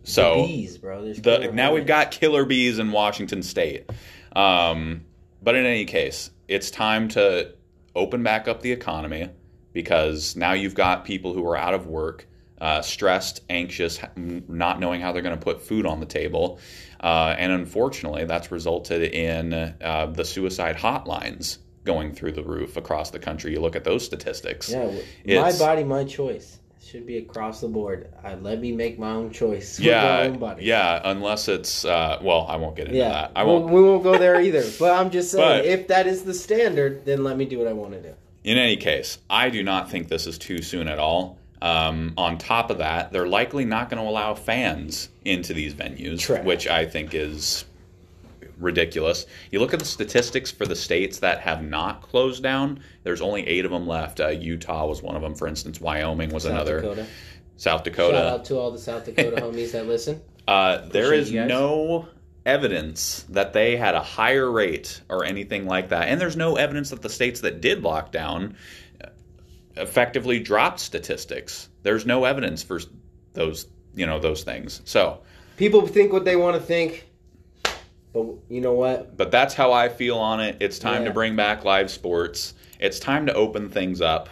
[0.04, 1.04] So The bees, bro.
[1.04, 3.88] There's the now we've got killer bees in Washington State.
[4.34, 5.02] Um,
[5.42, 7.54] but in any case, it's time to
[7.94, 9.30] open back up the economy
[9.72, 12.26] because now you've got people who are out of work,
[12.60, 16.58] uh, stressed, anxious, not knowing how they're going to put food on the table.
[17.00, 23.10] Uh, and unfortunately, that's resulted in uh, the suicide hotlines going through the roof across
[23.10, 23.52] the country.
[23.52, 24.70] You look at those statistics.
[25.24, 26.60] Yeah, my body, my choice.
[26.83, 28.09] Should be across the board.
[28.25, 29.79] I let me make my own choice.
[29.79, 31.01] Yeah, own yeah.
[31.05, 33.11] Unless it's uh, well, I won't get into yeah.
[33.11, 33.33] that.
[33.37, 33.71] I won't.
[33.71, 34.64] we won't go there either.
[34.79, 37.69] But I'm just saying, But- if that is the standard, then let me do what
[37.69, 38.14] I want to do.
[38.45, 41.38] In any case, I do not think this is too soon at all.
[41.61, 46.21] Um, on top of that, they're likely not going to allow fans into these venues,
[46.21, 46.45] Trash.
[46.45, 47.66] which I think is
[48.61, 49.27] ridiculous.
[49.51, 52.81] You look at the statistics for the states that have not closed down.
[53.03, 54.20] There's only eight of them left.
[54.20, 55.81] Uh, Utah was one of them, for instance.
[55.81, 56.81] Wyoming was South another.
[56.81, 57.07] Dakota.
[57.57, 58.16] South Dakota.
[58.16, 60.20] Shout out to all the South Dakota homies that listen.
[60.46, 61.49] Uh, there Appreciate is you guys.
[61.49, 62.09] no
[62.46, 66.09] evidence that they had a higher rate or anything like that.
[66.09, 68.57] And there's no evidence that the states that did lock down
[69.05, 69.09] uh,
[69.77, 71.68] effectively dropped statistics.
[71.83, 72.81] There's no evidence for
[73.35, 74.81] those, you know, those things.
[74.85, 75.20] So,
[75.57, 77.07] People think what they want to think,
[78.12, 79.16] but you know what?
[79.16, 80.57] but that's how I feel on it.
[80.61, 82.55] It's time to bring back live sports.
[82.79, 84.29] It's time to open things up.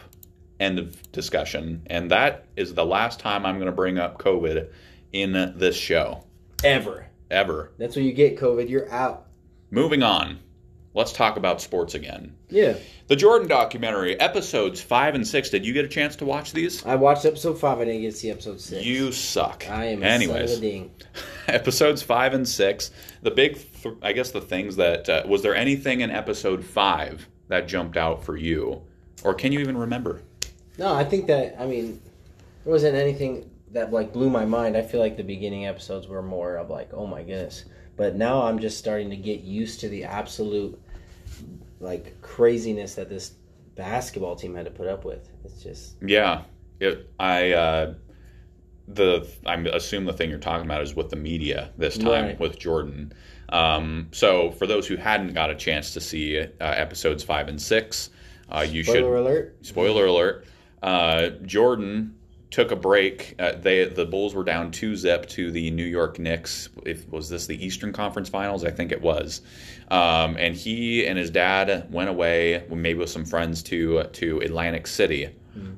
[0.60, 1.82] End of discussion.
[1.86, 4.70] And that is the last time I'm going to bring up COVID
[5.12, 6.24] in this show
[6.64, 7.06] Ever.
[7.30, 7.72] ever.
[7.78, 8.68] That's when you get COVID.
[8.68, 9.26] You're out.
[9.70, 10.38] Moving on,
[10.94, 12.34] let's talk about sports again.
[12.48, 12.74] Yeah.
[13.06, 15.50] The Jordan documentary, episodes five and six.
[15.50, 16.84] Did you get a chance to watch these?
[16.84, 17.78] I watched episode five.
[17.78, 18.84] I didn't get to see episode six.
[18.84, 19.68] You suck.
[19.70, 20.90] I am Anyways, son of a ding.
[21.46, 22.90] episodes five and six.
[23.22, 27.28] The big, th- I guess, the things that uh, was there anything in episode five
[27.48, 28.82] that jumped out for you,
[29.24, 30.22] or can you even remember?
[30.78, 32.00] No, I think that I mean
[32.64, 34.76] there wasn't anything that like blew my mind.
[34.76, 37.64] I feel like the beginning episodes were more of like, oh my goodness.
[37.96, 40.80] But now I'm just starting to get used to the absolute
[41.80, 43.32] like craziness that this
[43.74, 45.28] basketball team had to put up with.
[45.44, 46.42] It's just Yeah,
[46.80, 47.52] it, I.
[47.52, 47.94] Uh,
[48.94, 52.40] the I assume the thing you're talking about is with the media this time Right.
[52.40, 53.12] with Jordan.
[53.50, 57.60] Um, so for those who hadn't got a chance to see uh, episodes five and
[57.60, 58.10] six,
[58.50, 59.56] uh, you should spoiler alert.
[59.62, 60.46] spoiler alert.
[60.82, 62.14] Uh, jordan
[62.50, 63.34] took a break.
[63.38, 66.68] Uh, they the bulls were down two zip to the new york knicks.
[66.86, 68.64] If was this the eastern conference finals?
[68.64, 69.42] I think it was.
[69.90, 74.86] Um, and he and his dad went away maybe with some friends to to atlantic
[74.86, 75.28] city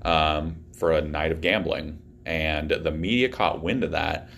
[0.03, 4.29] um, for a night of gambling and the media caught wind of that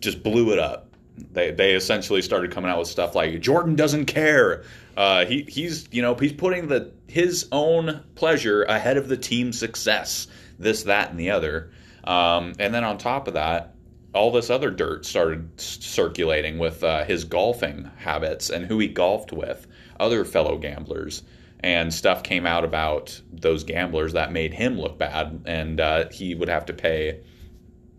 [0.00, 0.94] just blew it up.
[1.32, 4.64] They they essentially started coming out with stuff like Jordan doesn't care.
[4.96, 9.58] Uh, he he's you know he's putting the his own pleasure ahead of the team's
[9.58, 10.28] success.
[10.58, 11.72] This that and the other.
[12.04, 13.74] Um, and then on top of that,
[14.14, 19.32] all this other dirt started circulating with uh, his golfing habits and who he golfed
[19.32, 19.66] with,
[20.00, 21.22] other fellow gamblers,
[21.60, 26.34] and stuff came out about those gamblers that made him look bad, and uh, he
[26.34, 27.20] would have to pay.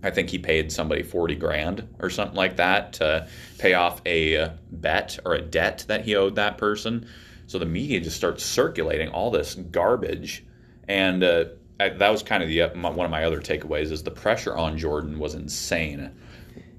[0.02, 4.52] I think he paid somebody 40 grand or something like that to pay off a
[4.72, 7.06] bet or a debt that he owed that person.
[7.48, 10.46] So the media just starts circulating all this garbage.
[10.88, 11.46] And uh,
[11.82, 14.56] I, that was kind of the my, one of my other takeaways is the pressure
[14.56, 16.12] on Jordan was insane.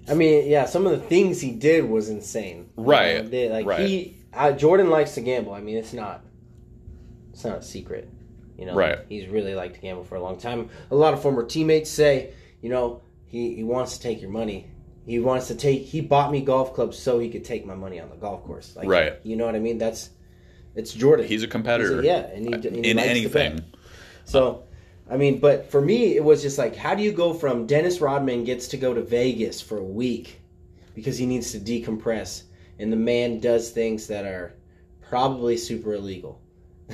[0.09, 2.71] I mean, yeah, some of the things he did was insane.
[2.77, 3.87] Right, know, they- like right.
[3.87, 5.53] he uh, Jordan likes to gamble.
[5.53, 6.23] I mean, it's not
[7.41, 8.07] it's not a secret.
[8.59, 8.99] You know, Right.
[9.09, 10.69] he's really liked to gamble for a long time.
[10.91, 14.67] A lot of former teammates say, you know, he, he wants to take your money.
[15.07, 15.83] He wants to take.
[15.85, 18.77] He bought me golf clubs so he could take my money on the golf course.
[18.77, 19.15] Like, Right.
[19.23, 19.79] You know what I mean?
[19.79, 20.11] That's
[20.75, 21.27] it's Jordan.
[21.27, 21.97] He's a competitor.
[21.97, 23.65] He's a- yeah, and he, and he in anything.
[24.27, 24.65] So,
[25.11, 28.01] I mean, but for me, it was just like, how do you go from Dennis
[28.03, 30.39] Rodman gets to go to Vegas for a week
[30.95, 32.43] because he needs to decompress,
[32.79, 34.53] and the man does things that are
[35.09, 36.41] probably super illegal,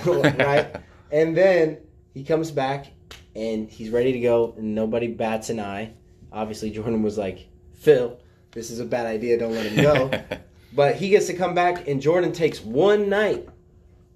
[0.07, 0.77] right?
[1.11, 1.79] and then
[2.15, 2.87] he comes back
[3.35, 5.93] and he's ready to go, and nobody bats an eye.
[6.33, 8.19] Obviously, Jordan was like, Phil,
[8.53, 9.39] this is a bad idea.
[9.39, 10.11] Don't let him go.
[10.73, 13.49] But he gets to come back, and Jordan takes one night,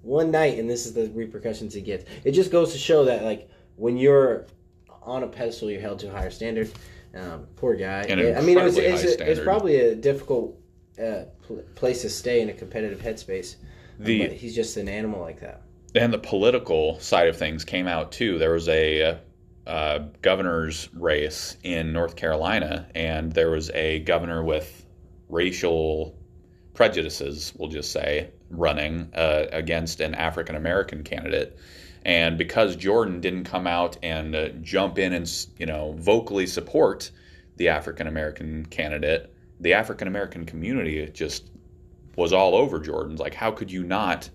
[0.03, 2.05] one night, and this is the repercussions he gets.
[2.23, 4.45] It just goes to show that, like, when you're
[5.01, 6.71] on a pedestal, you're held to a higher standard.
[7.15, 8.03] Um, poor guy.
[8.37, 10.55] I mean, it was, it's, it's probably a difficult
[10.99, 13.55] uh, pl- place to stay in a competitive headspace.
[13.97, 15.63] The- but he's just an animal like that.
[15.95, 18.37] And the political side of things came out too.
[18.37, 19.19] There was a
[19.67, 24.85] uh, governor's race in North Carolina, and there was a governor with
[25.29, 26.15] racial
[26.73, 31.57] prejudices, we'll just say, running uh, against an African American candidate.
[32.03, 37.11] And because Jordan didn't come out and uh, jump in and you know vocally support
[37.57, 41.49] the African American candidate, the African American community just
[42.15, 43.19] was all over Jordan's.
[43.19, 44.29] Like, how could you not?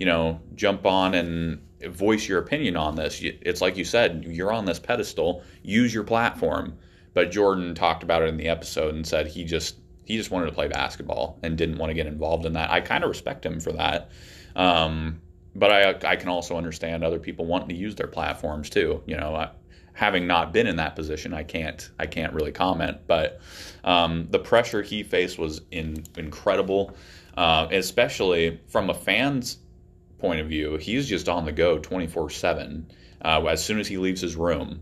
[0.00, 3.20] You know, jump on and voice your opinion on this.
[3.22, 6.76] It's like you said, you're on this pedestal, use your platform.
[7.12, 10.46] But Jordan talked about it in the episode and said he just he just wanted
[10.46, 12.70] to play basketball and didn't want to get involved in that.
[12.70, 14.10] I kind of respect him for that.
[14.56, 15.20] Um,
[15.54, 19.02] but I I can also understand other people wanting to use their platforms too.
[19.06, 19.50] You know, I,
[19.92, 22.98] having not been in that position, I can't I can't really comment.
[23.06, 23.40] But
[23.84, 26.96] um, the pressure he faced was in, incredible,
[27.36, 29.58] uh, especially from a fan's
[30.20, 30.76] point of view.
[30.76, 32.90] He's just on the go twenty four seven.
[33.22, 34.80] Uh, as soon as he leaves his room,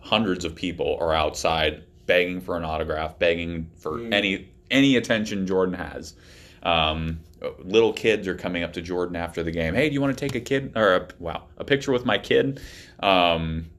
[0.00, 4.12] hundreds of people are outside begging for an autograph, begging for mm.
[4.12, 6.14] any any attention Jordan has.
[6.62, 7.20] Um,
[7.60, 9.74] little kids are coming up to Jordan after the game.
[9.74, 12.18] Hey, do you want to take a kid or a, wow a picture with my
[12.18, 12.60] kid?
[13.00, 13.70] Um,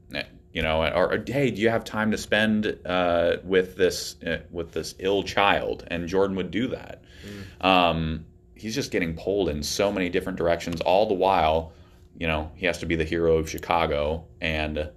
[0.52, 4.38] you know, or, or, hey, do you have time to spend uh, with this uh,
[4.50, 5.84] with this ill child?
[5.86, 7.02] And Jordan would do that.
[7.60, 7.64] Mm.
[7.64, 8.24] Um,
[8.60, 10.82] he's just getting pulled in so many different directions.
[10.82, 11.72] All the while,
[12.18, 14.90] you know, he has to be the hero of Chicago and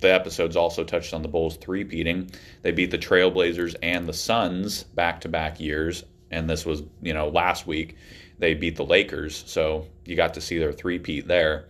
[0.00, 2.30] the episodes also touched on the Bulls three-peating.
[2.62, 7.66] They beat the Trailblazers and the Suns back-to-back years, and this was, you know, last
[7.66, 7.96] week
[8.38, 11.66] they beat the Lakers, so you got to see their three-peat there.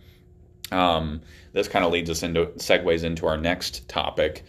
[0.71, 1.21] Um,
[1.53, 4.43] this kind of leads us into segues into our next topic.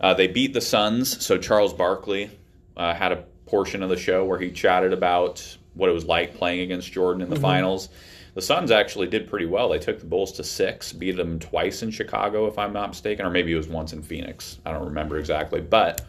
[0.00, 2.30] Uh, they beat the Suns, so Charles Barkley
[2.76, 6.34] uh, had a portion of the show where he chatted about what it was like
[6.34, 7.42] playing against Jordan in the mm-hmm.
[7.42, 7.88] finals.
[8.34, 9.70] The Suns actually did pretty well.
[9.70, 13.26] They took the Bulls to six, beat them twice in Chicago, if I'm not mistaken,
[13.26, 14.58] or maybe it was once in Phoenix.
[14.64, 15.60] I don't remember exactly.
[15.60, 16.02] But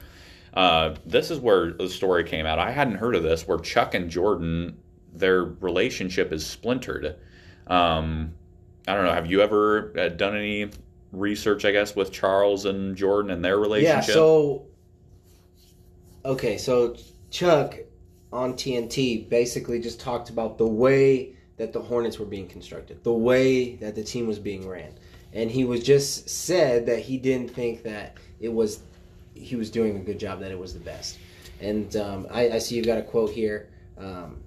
[0.53, 2.59] uh, this is where the story came out.
[2.59, 4.77] I hadn't heard of this, where Chuck and Jordan,
[5.13, 7.15] their relationship is splintered.
[7.65, 8.33] Um,
[8.87, 9.13] I don't know.
[9.13, 10.69] Have you ever uh, done any
[11.11, 14.09] research, I guess, with Charles and Jordan and their relationship?
[14.09, 14.67] Yeah, so.
[16.23, 16.95] Okay, so
[17.31, 17.77] Chuck
[18.31, 23.13] on TNT basically just talked about the way that the Hornets were being constructed, the
[23.13, 24.93] way that the team was being ran.
[25.33, 28.81] And he was just said that he didn't think that it was
[29.33, 31.17] he was doing a good job, that it was the best.
[31.61, 34.41] And um, I, I, see you've got a quote here um,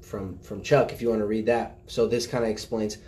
[0.00, 0.92] from from Chuck.
[0.92, 2.98] If you want to read that, so this kind of explains,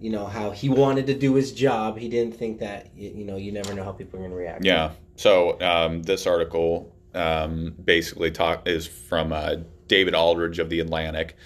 [0.00, 1.98] you know, how he wanted to do his job.
[1.98, 4.64] He didn't think that you know you never know how people are going to react.
[4.64, 4.92] Yeah.
[5.16, 9.56] So um, this article um, basically talk is from uh,
[9.88, 11.36] David Aldridge of the Athletic.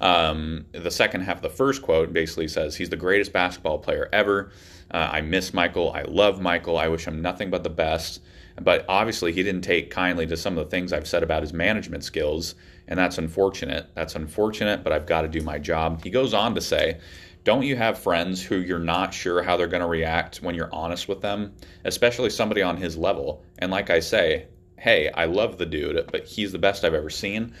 [0.00, 4.08] Um, the second half of the first quote basically says, He's the greatest basketball player
[4.12, 4.50] ever.
[4.90, 5.92] Uh, I miss Michael.
[5.92, 6.78] I love Michael.
[6.78, 8.20] I wish him nothing but the best.
[8.60, 11.52] But obviously, he didn't take kindly to some of the things I've said about his
[11.52, 12.54] management skills,
[12.88, 13.88] and that's unfortunate.
[13.94, 16.02] That's unfortunate, but I've got to do my job.
[16.02, 16.98] He goes on to say,
[17.42, 20.72] don't you have friends who you're not sure how they're going to react when you're
[20.74, 21.54] honest with them,
[21.84, 23.42] especially somebody on his level?
[23.58, 24.48] And like I say,
[24.80, 27.52] hey, I love the dude, but he's the best I've ever seen.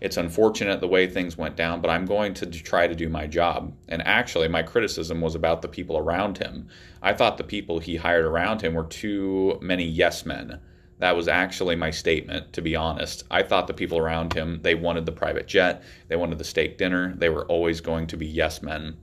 [0.00, 3.26] It's unfortunate the way things went down, but I'm going to try to do my
[3.26, 3.74] job.
[3.88, 6.68] And actually, my criticism was about the people around him.
[7.02, 10.60] I thought the people he hired around him were too many yes men.
[11.00, 13.24] That was actually my statement, to be honest.
[13.28, 16.78] I thought the people around him, they wanted the private jet, they wanted the steak
[16.78, 18.96] dinner, they were always going to be yes men.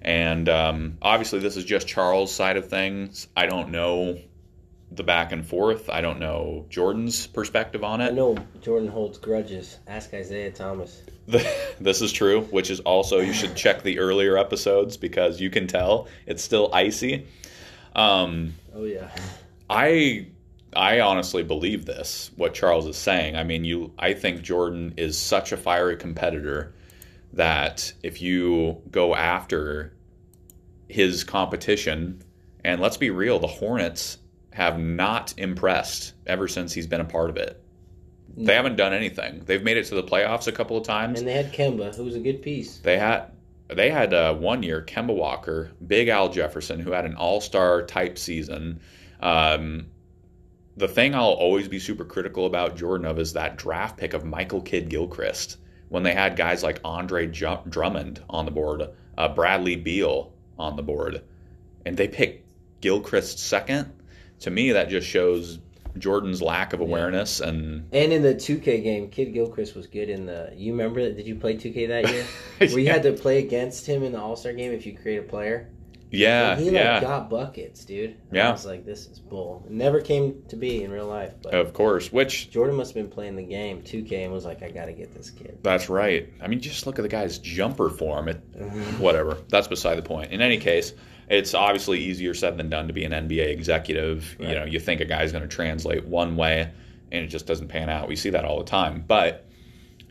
[0.00, 3.28] And um, obviously, this is just Charles' side of things.
[3.36, 4.18] I don't know
[4.96, 5.88] the back and forth.
[5.88, 8.08] I don't know Jordan's perspective on it.
[8.08, 9.78] I know Jordan holds grudges.
[9.86, 11.02] Ask Isiah Thomas.
[11.80, 15.66] this is true, which is also you should check the earlier episodes because you can
[15.66, 17.26] tell it's still icy.
[17.94, 19.10] Um, oh yeah.
[19.68, 20.26] I
[20.74, 22.30] I honestly believe this.
[22.36, 23.36] What Charles is saying.
[23.36, 23.92] I mean, you.
[23.98, 26.74] I think Jordan is such a fiery competitor
[27.34, 29.94] that if you go after
[30.88, 32.22] his competition,
[32.64, 34.18] and let's be real, the Hornets
[34.52, 37.58] have not impressed ever since he's been a part of it.
[38.36, 39.42] They haven't done anything.
[39.44, 41.18] They've made it to the playoffs a couple of times.
[41.18, 42.78] And they had Kemba, who was a good piece.
[42.78, 43.32] They had
[43.68, 47.82] they had uh, one year Kemba Walker, Big Al Jefferson, who had an All Star
[47.82, 48.80] type season.
[49.20, 49.86] Um,
[50.76, 54.24] the thing I'll always be super critical about Jordan of is that draft pick of
[54.24, 58.82] Michael Kidd Gilchrist when they had guys like Andre Drummond on the board,
[59.18, 61.22] uh, Bradley Beal on the board,
[61.84, 62.48] and they picked
[62.80, 63.92] Gilchrist second
[64.42, 65.58] to me that just shows
[65.98, 70.26] Jordan's lack of awareness and and in the 2K game, Kidd Gilchrist was good in
[70.26, 70.52] the.
[70.54, 71.16] You remember that?
[71.16, 72.24] Did you play 2K that year?
[72.60, 72.68] yeah.
[72.68, 75.18] Where you had to play against him in the All Star game if you create
[75.18, 75.68] a player.
[76.12, 77.00] Yeah, he like yeah.
[77.00, 78.10] got buckets, dude.
[78.10, 79.64] And yeah, I was like, this is bull.
[79.64, 81.32] It never came to be in real life.
[81.42, 84.62] But of course, which Jordan must have been playing the game 2K and was like,
[84.62, 85.58] I got to get this kid.
[85.62, 86.30] That's right.
[86.42, 88.28] I mean, just look at the guy's jumper form.
[88.28, 88.36] It,
[88.98, 89.38] whatever.
[89.48, 90.32] That's beside the point.
[90.32, 90.92] In any case,
[91.32, 94.36] it's obviously easier said than done to be an NBA executive.
[94.38, 94.50] Right.
[94.50, 96.70] You know, you think a guy's going to translate one way
[97.10, 98.06] and it just doesn't pan out.
[98.06, 99.04] We see that all the time.
[99.06, 99.46] But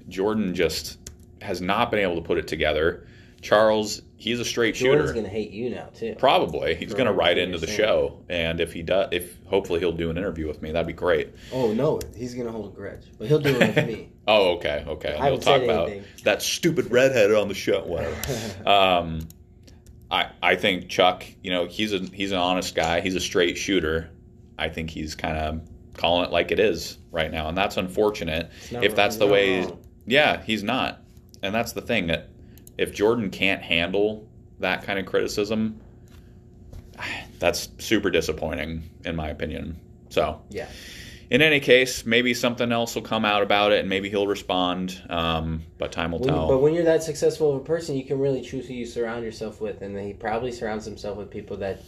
[0.10, 0.98] Jordan just
[1.42, 3.08] has not been able to put it together.
[3.42, 4.94] Charles, he's a straight shooter.
[4.94, 6.16] Jordan's going to hate you now too.
[6.18, 9.92] Probably, he's going to write into the show, and if he does, if hopefully he'll
[9.92, 11.34] do an interview with me, that'd be great.
[11.52, 14.12] Oh no, he's going to hold a grudge, but he'll do it with me.
[14.28, 15.18] oh, okay, okay.
[15.20, 15.90] I he'll talk about
[16.24, 17.84] that stupid redhead on the show.
[17.84, 18.16] Whatever.
[18.70, 19.28] um,
[20.12, 23.02] I, I think Chuck, you know, he's a he's an honest guy.
[23.02, 24.10] He's a straight shooter.
[24.58, 25.62] I think he's kind of
[25.96, 28.52] calling it like it is right now, and that's unfortunate.
[28.72, 29.80] If that's the way, wrong.
[30.06, 31.02] yeah, he's not,
[31.42, 32.30] and that's the thing that
[32.78, 34.28] if Jordan can't handle
[34.60, 35.80] that kind of criticism,
[37.40, 39.80] that's super disappointing in my opinion.
[40.10, 40.68] So Yeah.
[41.32, 45.02] In any case, maybe something else will come out about it, and maybe he'll respond.
[45.10, 46.48] Um, but time will When, tell.
[46.50, 49.24] but when you're that successful of a person, you can really choose who you surround
[49.24, 51.82] yourself with, and he probably surrounds himself with people that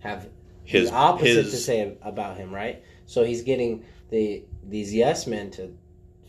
[0.00, 0.26] have
[0.64, 2.82] His- the opposite his- to say about him, right?
[3.04, 5.76] So he's getting the these yes men to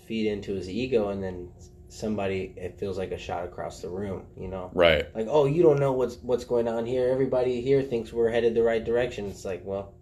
[0.06, 1.48] feed into his ego, and then
[1.88, 5.06] somebody it feels like a shot across the room, you know, right.
[5.16, 7.08] like oh you don't know what's what's going on here.
[7.08, 9.28] Everybody here thinks we're headed the right direction.
[9.28, 9.94] It's like well,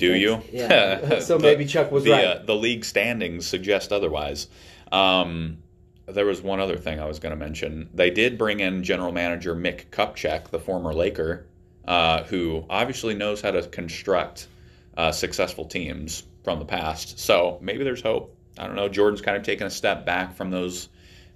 [0.00, 0.42] Do you?
[0.52, 1.18] yeah.
[1.20, 2.24] so The- maybe Chuck was the, right.
[2.24, 4.48] uh, the league standings suggest otherwise.
[4.90, 5.58] Um,
[6.06, 7.88] there was one other thing I was going to mention.
[7.94, 11.46] They did bring in general manager Mitch Kupchak, the former Laker,
[11.86, 14.48] uh, who obviously knows how to construct
[14.96, 17.18] uh, successful teams from the past.
[17.20, 18.36] So maybe there's hope.
[18.58, 18.88] I don't know.
[18.88, 20.88] Jordan's kind of taken a step back from those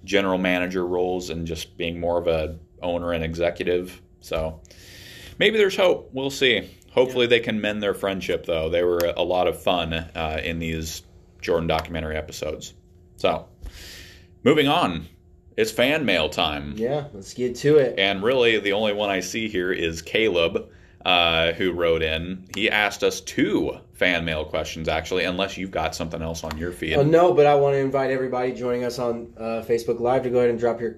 [0.03, 4.01] general manager roles and just being more of a owner and executive.
[4.19, 4.59] So
[5.39, 6.09] maybe there's hope.
[6.13, 6.69] We'll see.
[6.95, 8.69] Hopefully they can mend their friendship, though.
[8.69, 11.03] They were a lot of fun uh, in these
[11.41, 12.73] Jordan documentary episodes.
[13.17, 13.47] So,
[14.45, 15.05] moving on,
[15.57, 16.73] it's fan mail time.
[16.77, 17.99] yeah, let's get to it.
[17.99, 20.69] And really, the only one I see here is Caleb,
[21.03, 22.47] uh, who wrote in.
[22.55, 26.71] He asked us two fan mail questions, actually, unless you've got something else on your
[26.71, 26.95] feed.
[26.95, 30.29] Oh, no, but I want to invite everybody joining us on uh, Facebook Live to
[30.29, 30.95] go ahead and drop your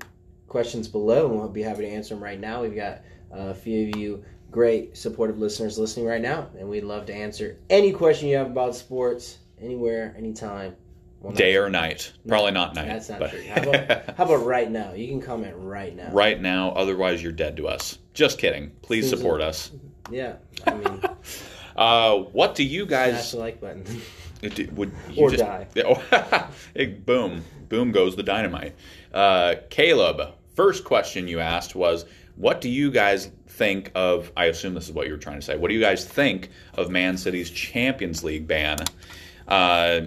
[0.48, 2.62] questions below, and we'll be happy to answer them right now.
[2.62, 3.02] We've got
[3.36, 7.14] uh, a few of you great supportive listeners listening right now, and we'd love to
[7.14, 10.76] answer any question you have about sports, anywhere, anytime.
[11.22, 12.14] Well, Day or night?
[12.28, 12.88] Probably not night.
[12.88, 13.44] That's not but- true.
[13.48, 14.94] How about, how about right now?
[14.94, 16.12] You can comment right now.
[16.12, 17.98] right now, otherwise you're dead to us.
[18.14, 18.72] Just kidding.
[18.84, 19.72] Please Seems- support us.
[20.12, 20.36] Yeah.
[20.66, 21.02] I mean,
[21.76, 23.84] Uh, what do you smash guys the like button.
[24.44, 25.68] It- Would you Or just, die.
[25.84, 26.48] Oh,
[27.06, 28.76] boom, boom goes the dynamite.
[29.12, 32.06] Uh, Caleb, first question you asked was,
[32.38, 34.32] what do you guys think of?
[34.38, 35.58] I assume this is what you were trying to say.
[35.58, 38.78] What do you guys think of Man City's Champions League ban?
[39.48, 40.02] Uh,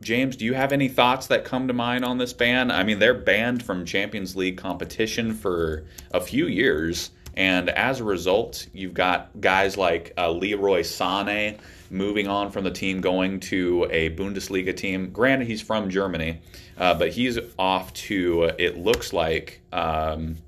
[0.00, 2.70] James, do you have any thoughts that come to mind on this ban?
[2.70, 8.04] I mean, they're banned from Champions League competition for a few years, and as a
[8.04, 11.58] result, you've got guys like uh, Leroy Sané
[11.90, 15.10] moving on from the team, going to a Bundesliga team.
[15.10, 16.40] Granted, he's from Germany,
[16.78, 19.60] uh, but he's off to it looks like.
[19.72, 20.38] Um,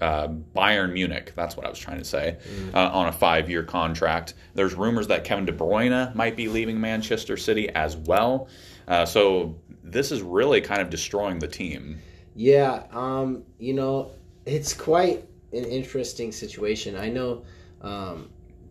[0.00, 1.32] uh, Bayern Munich.
[1.36, 2.38] That's what I was trying to say.
[2.74, 4.34] Uh, on a five-year contract.
[4.54, 8.48] There's rumors that Kevin De Bruyne might be leaving Manchester City as well.
[8.88, 11.98] Uh, so this is really kind of destroying the team.
[12.34, 14.10] Yeah, um, you know,
[14.46, 16.96] it's quite an interesting situation.
[16.96, 17.44] I know
[17.82, 18.30] um,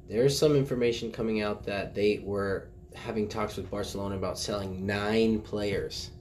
[0.10, 5.40] there's some information coming out that they were having talks with Barcelona about selling nine
[5.42, 6.12] players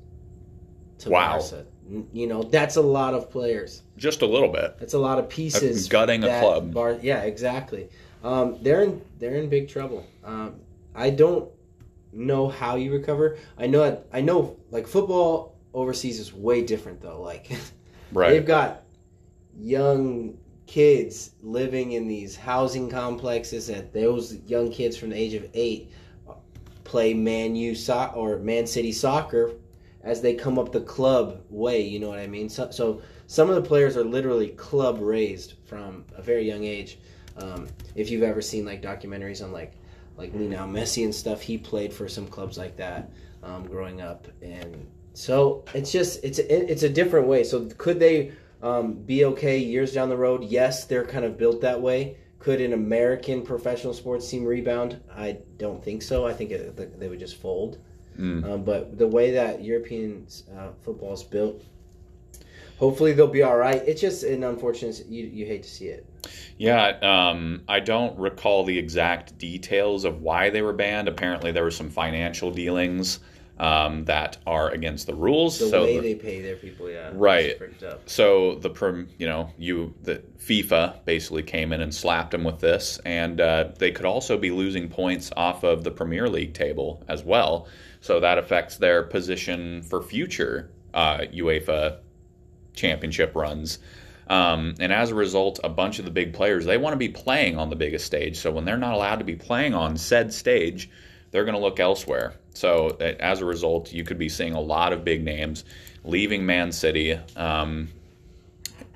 [0.98, 1.38] to Wow.
[1.38, 1.66] Barca.
[2.12, 3.82] You know, that's a lot of players.
[3.96, 4.78] Just a little bit.
[4.78, 5.88] That's a lot of pieces.
[5.88, 6.74] gutting a club.
[6.74, 7.88] Bar- yeah, exactly.
[8.22, 10.06] Um, they're in they're in big trouble.
[10.24, 10.56] Um,
[10.94, 11.48] I don't
[12.12, 13.38] know how you recover.
[13.56, 17.20] I know I know like football overseas is way different though.
[17.22, 17.50] Like
[18.12, 18.30] Right.
[18.30, 18.82] they've got
[19.56, 20.36] young
[20.66, 25.90] kids living in these housing complexes that those young kids from the age of eight
[26.84, 29.52] play Man U so- or Man City soccer
[30.02, 31.82] as they come up the club way.
[31.82, 32.48] You know what I mean?
[32.48, 36.98] So, so some of the players are literally club raised from a very young age.
[37.36, 39.74] Um, if you've ever seen like documentaries on like
[40.16, 43.10] like Lionel Messi and stuff, he played for some clubs like that
[43.44, 47.44] um, growing up, and so it's just it's a, it's a different way.
[47.44, 48.32] So could they
[48.62, 50.44] um, be okay years down the road?
[50.44, 52.16] Yes, they're kind of built that way.
[52.40, 55.00] Could an American professional sports team rebound?
[55.14, 56.26] I don't think so.
[56.26, 57.78] I think it, they would just fold.
[58.18, 58.44] Mm.
[58.44, 61.62] Um, but the way that European uh, football is built,
[62.78, 63.82] hopefully they'll be all right.
[63.86, 65.04] It's just an unfortunate.
[65.08, 66.04] You you hate to see it.
[66.56, 71.06] Yeah, um, I don't recall the exact details of why they were banned.
[71.08, 73.20] Apparently, there were some financial dealings
[73.60, 75.58] um, that are against the rules.
[75.58, 77.46] The so way the- they pay their people, yeah, Right.
[77.46, 78.08] it's freaked up.
[78.08, 82.58] So the prim, you know, you the FIFA basically came in and slapped them with
[82.60, 87.02] this, and uh, they could also be losing points off of the Premier League table
[87.08, 87.66] as well.
[88.08, 91.98] So that affects their position for future uh, UEFA
[92.72, 93.80] championship runs.
[94.28, 97.10] Um, and as a result, a bunch of the big players they want to be
[97.10, 98.38] playing on the biggest stage.
[98.38, 100.88] So when they're not allowed to be playing on said stage,
[101.32, 102.32] they're going to look elsewhere.
[102.54, 105.66] So as a result, you could be seeing a lot of big names
[106.02, 107.20] leaving Man City.
[107.36, 107.90] Um,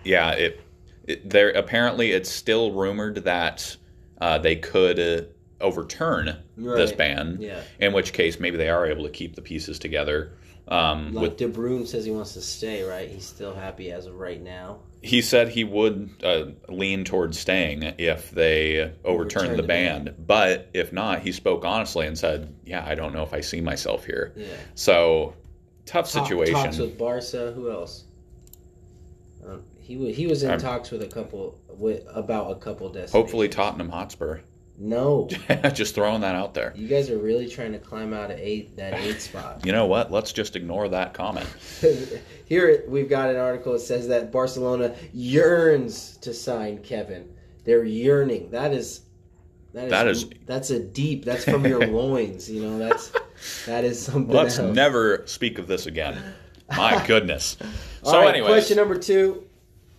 [0.05, 0.61] yeah, it,
[1.07, 3.77] it there apparently it's still rumored that
[4.23, 5.27] uh, they could uh,
[5.63, 7.39] overturn this ban.
[7.41, 7.63] Yeah.
[7.81, 10.33] In which case, maybe they are able to keep the pieces together.
[10.69, 13.09] Um, Like with De Bruyne says he wants to stay, right?
[13.09, 14.79] He's still happy as of right now.
[15.03, 20.15] he said he would uh, lean towards staying if they overturned Overturn the the ban,
[20.25, 23.61] but if not, he spoke honestly and said, "Yeah, I don't know if I see
[23.61, 24.47] myself here." Yeah.
[24.77, 25.35] So
[25.87, 26.55] tough Talk- situation.
[26.55, 27.51] Talks with Barca.
[27.57, 28.05] Who else?
[29.45, 32.87] Um, he wa- he was in I'm- talks with a couple with about a couple
[32.89, 33.13] destinations.
[33.13, 34.39] Hopefully, Tottenham Hotspur.
[34.79, 35.29] No,
[35.75, 36.73] just throwing that out there.
[36.75, 39.65] you guys are really trying to climb out of eight that eight spot.
[39.65, 40.11] You know what?
[40.11, 41.47] Let's just ignore that comment.
[42.47, 47.29] Here we've got an article that says that Barcelona yearns to sign Kevin.
[47.65, 48.51] They're yearning.
[48.51, 49.03] That is
[49.73, 51.25] that is, That is- that's a deep.
[51.25, 52.51] That's from your loins.
[52.51, 53.13] You know that's
[53.67, 54.35] that is something.
[54.35, 54.75] Let's else.
[54.75, 56.19] never speak of this again.
[56.77, 57.57] My goodness.
[58.03, 59.45] So, right, anyways, question number two,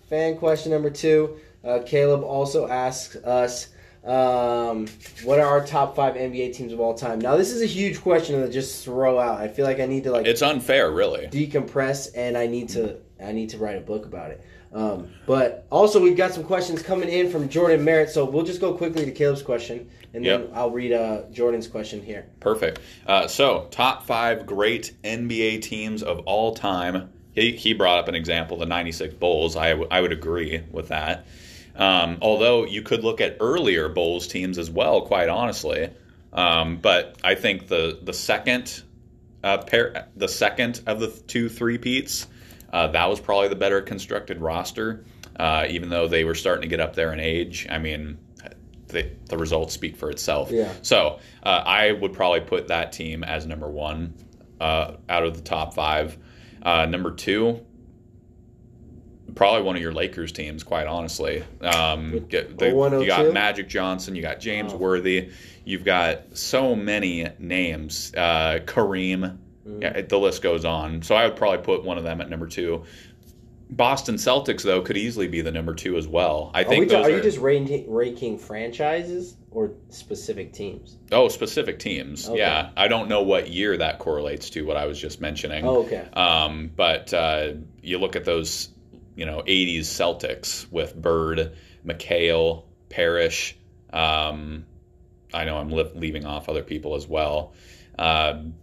[0.09, 1.37] fan question number two.
[1.63, 3.69] Uh, Caleb also asks us,
[4.05, 4.87] um,
[5.23, 8.01] "What are our top five NBA teams of all time?" Now, this is a huge
[8.01, 9.39] question to just throw out.
[9.39, 11.27] I feel like I need to like it's unfair, really.
[11.27, 14.43] decompress, and I need to I need to write a book about it.
[14.73, 18.59] Um, but also, we've got some questions coming in from Jordan Merritt, so we'll just
[18.59, 20.51] go quickly to Caleb's question, and then Yep.
[20.55, 22.25] I'll read uh, Jordan's question here.
[22.39, 22.79] Perfect.
[23.05, 27.11] Uh, so, top five great NBA teams of all time.
[27.33, 29.55] He, he brought up an example, the 96 Bulls.
[29.55, 31.25] I, w- I would agree with that.
[31.75, 35.89] Um, although you could look at earlier Bulls teams as well, quite honestly.
[36.31, 38.83] Um, but I think the the second
[39.43, 42.27] uh, pair, the second of the two three peats,
[42.71, 45.05] uh, that was probably the better constructed roster.
[45.35, 48.19] Uh, even though they were starting to get up there in age, I mean,
[48.93, 50.51] the, the results speak for itself.
[50.51, 50.71] Yeah.
[50.81, 54.13] So uh, I would probably put that team as number one
[54.61, 56.17] uh, out of the top five.
[56.61, 57.65] Uh, number two,
[59.35, 61.43] probably one of your Lakers teams, quite honestly.
[61.61, 64.77] Um, get, the, you got Magic Johnson, you got James Oh.
[64.77, 65.31] Worthy,
[65.65, 68.13] you've got so many names.
[68.15, 69.81] Uh, Kareem, Mm-hmm.
[69.81, 71.03] yeah, the list goes on.
[71.03, 72.83] So I would probably put one of them at number two.
[73.69, 76.51] Boston Celtics, though, could easily be the number two as well.
[76.53, 80.97] I Are, think we those are are, you just ranking, ranking franchises or specific teams?
[81.13, 82.27] oh specific teams.
[82.27, 82.39] Okay.
[82.39, 85.65] Yeah, I don't know what year that correlates to what I was just mentioning.
[85.65, 86.07] Oh, okay.
[86.11, 88.67] Um, but uh, you look at those,
[89.15, 91.53] you know, '80s Celtics with Bird,
[91.85, 93.55] McHale, Parish.
[93.91, 94.65] Um,
[95.33, 97.53] I know I'm li- leaving off other people as well,
[97.97, 98.53] um,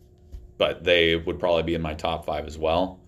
[0.58, 3.00] but they would probably be in my top five as well.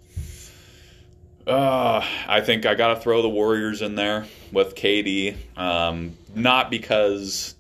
[1.47, 5.37] Uh, I think I got to throw the Warriors in there with KD.
[5.57, 7.57] Um, not because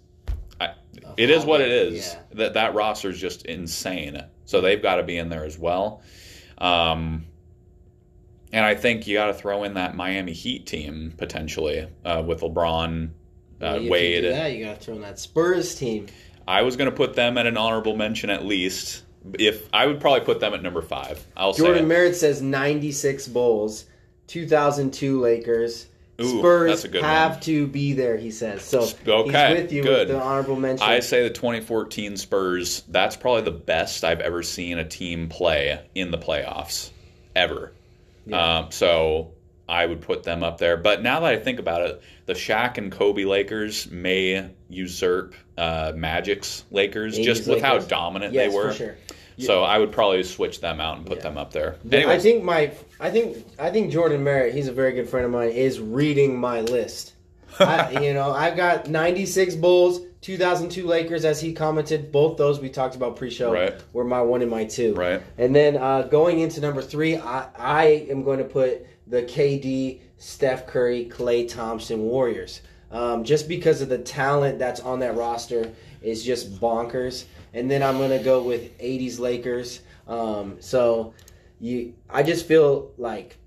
[0.61, 0.75] I,
[1.17, 2.13] it is what it is.
[2.13, 2.21] Yeah.
[2.35, 4.23] That that roster is just insane.
[4.45, 6.03] So they've got to be in there as well.
[6.59, 7.25] Um,
[8.53, 12.41] and I think you got to throw in that Miami Heat team potentially uh, with
[12.41, 13.11] LeBron,
[13.61, 14.23] Well, uh, if Wade.
[14.23, 16.07] do that, you got to throw in that Spurs team.
[16.47, 19.03] I was going to put them at an honorable mention at least.
[19.39, 21.25] If I would probably put them at number five.
[21.37, 21.87] I'll say Jordan it.
[21.89, 23.85] Merritt says 96 Bulls,
[24.27, 25.87] 2002 Lakers.
[26.21, 27.41] Ooh, Spurs that's a good have one.
[27.43, 28.63] to be there, he says.
[28.63, 30.09] So Okay, he's with you good.
[30.09, 30.87] with the honorable mention.
[30.87, 32.83] I say the 2014 Spurs.
[32.89, 36.91] That's probably the best I've ever seen a team play in the playoffs
[37.35, 37.73] ever.
[38.27, 38.59] Yeah.
[38.59, 39.33] Um, so
[39.69, 40.77] I would put them up there.
[40.77, 45.93] But now that I think about it, the Shaq and Kobe Lakers may usurp uh,
[45.95, 48.73] Magic's Lakers 80s just with how dominant yes, they were.
[48.73, 48.97] sure.
[49.39, 51.23] So I would probably switch them out and put Yeah.
[51.25, 51.77] them up there.
[51.91, 52.71] I think my
[53.01, 56.39] I think I think Jordan Merritt, he's a very good friend of mine, is reading
[56.39, 57.15] my list.
[57.59, 62.11] I, you know, I've got 96 Bulls, 2002 Lakers, as he commented.
[62.11, 63.75] Both those we talked about pre-show Right.
[63.93, 64.95] were my one and my two.
[64.95, 65.21] Right.
[65.37, 70.01] And then uh, going into number three, I, I am going to put the KD,
[70.19, 72.63] Steph Curry, Klay Thompson Warriors.
[72.93, 77.25] Um, just because of the talent that's on that roster is just bonkers.
[77.53, 79.81] And then I'm going to go with 80s Lakers.
[80.07, 81.15] Um, so
[81.61, 83.39] you, I just feel like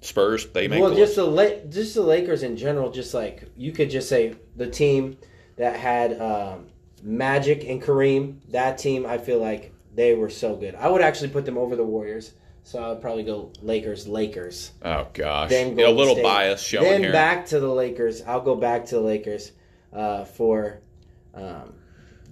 [0.00, 2.90] Spurs, they make well, just the La- just the Lakers in general.
[2.90, 5.16] Just like you could just say the team
[5.56, 6.66] that had um,
[7.02, 8.36] Magic and Kareem.
[8.50, 10.74] That team, I feel like they were so good.
[10.74, 12.32] I would actually put them over the Warriors.
[12.66, 14.72] So I would probably go Lakers, Lakers.
[14.82, 16.22] Oh gosh, Then a little State.
[16.22, 17.12] bias showing then here.
[17.12, 18.22] back to the Lakers.
[18.22, 19.52] I'll go back to the Lakers
[19.92, 20.80] uh, for
[21.34, 21.74] um,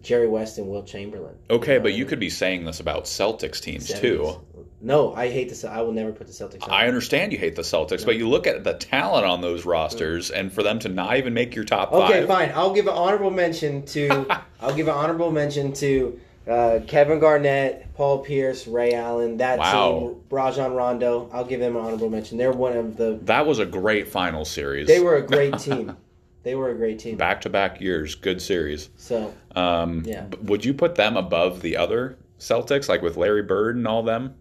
[0.01, 1.37] Jerry West and Wilt Chamberlain.
[1.51, 4.01] okay, You know, but you could be saying this about Celtics teams 70s.
[4.01, 4.41] too.
[4.85, 5.65] No, I hate this.
[5.65, 6.65] I will never put the Celtics.
[6.65, 6.71] on.
[6.71, 10.31] I understand you hate the Celtics, but you look at the talent on those rosters,
[10.31, 12.29] and for them to not even make your top Okay, five.
[12.29, 12.53] fine.
[12.55, 14.27] I'll give an honorable mention to.
[14.61, 20.01] I'll give an honorable mention to Uh, Kevin Garnett, Paul Pierce, Ray Allen, that Wow.
[20.01, 21.31] team, Rajon Rondo.
[21.33, 22.37] I'll give them an honorable mention.
[22.37, 23.21] They're one of the.
[23.23, 24.89] That was a great final series.
[24.89, 25.97] They were a great team.
[26.43, 27.17] they were a great team.
[27.17, 28.89] back to back years, good series.
[28.97, 30.25] So Um, Yeah.
[30.43, 34.35] Would you put them above the other Celtics, like with Larry Bird and all them?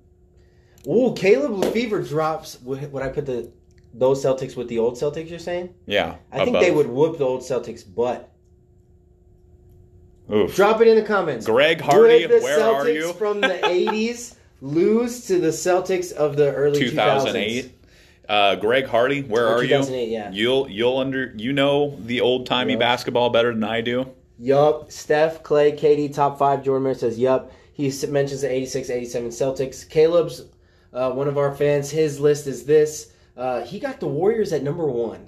[0.88, 2.59] Ooh, Caleb Lefevre drops.
[2.61, 3.51] Would I put the
[3.93, 5.29] those Celtics with the old Celtics?
[5.29, 5.73] You're saying?
[5.86, 6.61] Yeah, I think above.
[6.63, 8.29] they would whoop the old Celtics but.
[10.32, 10.55] Oof.
[10.55, 11.45] Drop it in the comments.
[11.45, 13.13] Greg Hardy, would the where Celtics are you?
[13.13, 17.71] from the '80s lose to the Celtics of the early 2008.
[18.29, 19.69] Uh, Greg Hardy, where Or are you?
[19.69, 20.32] 2008, yeah.
[20.32, 22.79] You'll you'll under you know the old timey Yeah.
[22.79, 24.09] basketball better than I do.
[24.39, 24.89] Yup.
[24.91, 26.63] Steph, Klay, KD, top five.
[26.63, 27.51] Jordan Miller says yup.
[27.73, 29.89] He mentions the 86 87 Celtics.
[29.89, 30.43] Caleb's
[30.93, 31.89] uh, one of our fans.
[31.89, 33.11] His list is this.
[33.37, 35.27] Uh, he got the Warriors at number one.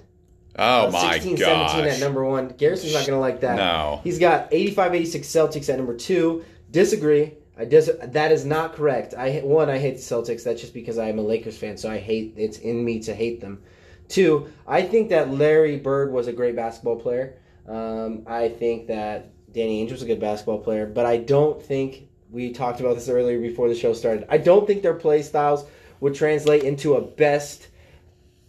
[0.56, 1.72] Oh Uh, my 16 gosh!
[1.72, 2.48] 17 at number one.
[2.48, 3.56] Garrison's not going to like that.
[3.56, 4.00] No.
[4.04, 6.44] He's got 85 86 Celtics at number two.
[6.70, 7.34] Disagree.
[7.56, 9.14] I dis- that is not correct.
[9.14, 10.44] I one I hate the Celtics.
[10.44, 13.14] That's just because I am a Lakers fan, so I hate it's in me to
[13.14, 13.62] hate them.
[14.08, 17.38] Two, I think that Larry Bird was a great basketball player.
[17.66, 22.08] Um, I think that Danny Ainge was a good basketball player, but I don't think
[22.34, 24.26] we talked about this earlier before the show started.
[24.28, 25.64] I don't think their play styles
[26.00, 27.68] would translate into a best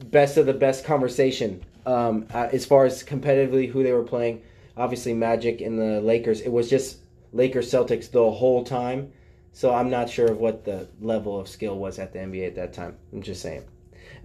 [0.05, 4.41] best of the best conversation um, uh, as far as competitively who they were playing.
[4.75, 6.41] Obviously, Magic and the Lakers.
[6.41, 6.97] It was just
[7.31, 9.13] Lakers Celtics the whole time.
[9.53, 12.55] So I'm not sure of what the level of skill was at the NBA at
[12.55, 12.97] that time.
[13.13, 13.63] I'm just saying.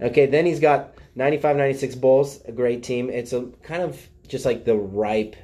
[0.01, 3.09] Okay, then he's got 95 96 Bulls, a great team.
[3.09, 5.35] It's a kind of just like the ripe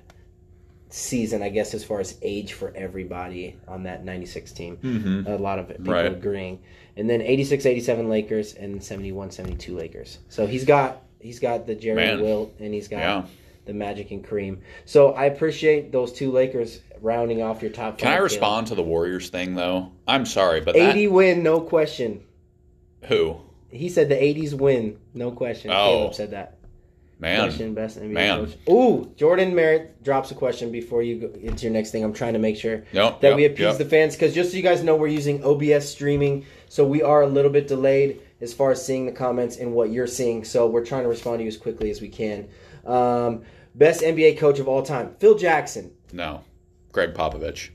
[0.89, 4.77] season, I guess, as far as age for everybody on that 96 team.
[4.81, 5.27] Mhm.
[5.27, 6.05] A lot of people Right.
[6.05, 6.59] agreeing.
[6.95, 10.19] And then 86 87 Lakers and 71 72 Lakers.
[10.29, 12.21] So he's got he's got the Jerry Man.
[12.21, 13.25] Wilt and he's got Yeah.
[13.65, 14.59] the Magic and Kareem.
[14.85, 18.83] So I appreciate those two Lakers rounding off your top Can I respond to the
[18.83, 19.91] Warriors thing though?
[20.07, 20.87] I'm sorry, but Caleb.
[20.87, 22.21] that 80 win, no question.
[23.07, 23.37] who
[23.69, 25.69] He said the 80s win, no question.
[25.71, 25.73] Oh.
[25.99, 26.56] Caleb said that.
[27.19, 27.39] Man?
[27.41, 28.45] Question, best NBA Man.
[28.45, 28.57] coach.
[28.69, 32.03] Ooh, Jordan Merritt drops a question before you go into your next thing.
[32.03, 33.77] I'm trying to make sure Yep, that yep, we appease yep.
[33.77, 37.23] the fans because just so you guys know, we're using OBS streaming, so we are
[37.23, 40.43] a little bit delayed as far as seeing the comments and what you're seeing.
[40.43, 42.49] So we're trying to respond to you as quickly as we can.
[42.85, 43.41] Um,
[43.73, 45.91] best NBA coach of all time, Phil Jackson.
[46.13, 46.43] No,
[46.91, 47.69] Gregg Popovich.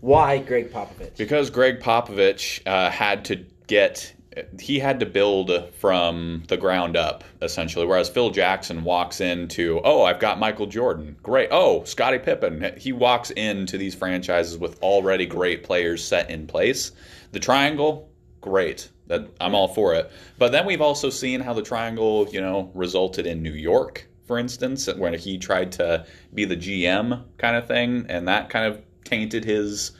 [0.00, 1.16] Why Gregg Popovich?
[1.16, 4.12] Because Gregg Popovich uh, had to get,
[4.60, 7.86] he had to build from the ground up, essentially.
[7.86, 11.16] Whereas Phil Jackson walks into, oh, I've got Michael Jordan.
[11.22, 11.48] Great.
[11.50, 12.74] Oh, Scottie Pippen.
[12.78, 16.92] He walks into these franchises with already great players set in place.
[17.32, 18.10] The triangle,
[18.40, 18.90] great.
[19.06, 20.10] That I'm all for it.
[20.38, 24.38] But then we've also seen how the triangle, you know, resulted in New York, for
[24.38, 28.82] instance, when he tried to be the GM kind of thing, and that kind of
[29.04, 29.92] tainted his.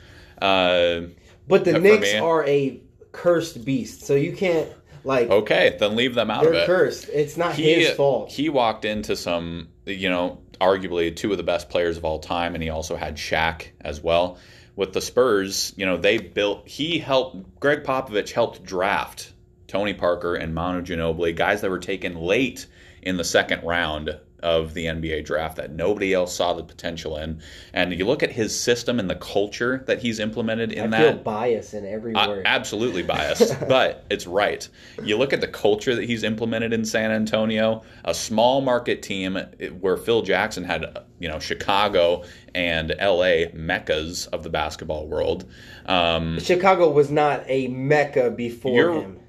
[0.43, 1.03] Uh,
[1.49, 2.81] But the Knicks are a
[3.23, 4.69] cursed beast, so you can't
[5.05, 6.67] like okay, then leave them out of they're it.
[6.67, 7.09] cursed.
[7.13, 8.31] It's not He his fault.
[8.31, 12.55] he walked into some, you know, arguably two of the best players of all time,
[12.55, 14.39] and he also had Shaq as well.
[14.77, 16.69] With the Spurs, you know, they built.
[16.69, 17.59] He helped.
[17.59, 19.33] Gregg Popovich helped draft
[19.67, 22.67] Tony Parker and Manu Ginobili, guys that were taken late
[23.03, 27.41] in the second round of the NBA draft that nobody else saw the potential in.
[27.73, 31.15] And you look at his system and the culture that he's implemented in I that.
[31.15, 34.69] feel bias in every Uh, absolutely biased, but it's right.
[35.03, 39.39] You look at the culture that he's implemented in San Antonio, a small market team
[39.81, 42.25] where Phil Jackson had, you know, Chicago
[42.55, 45.45] and LA meccas of the basketball world.
[45.87, 49.21] Um, Chicago was not a mecca before him.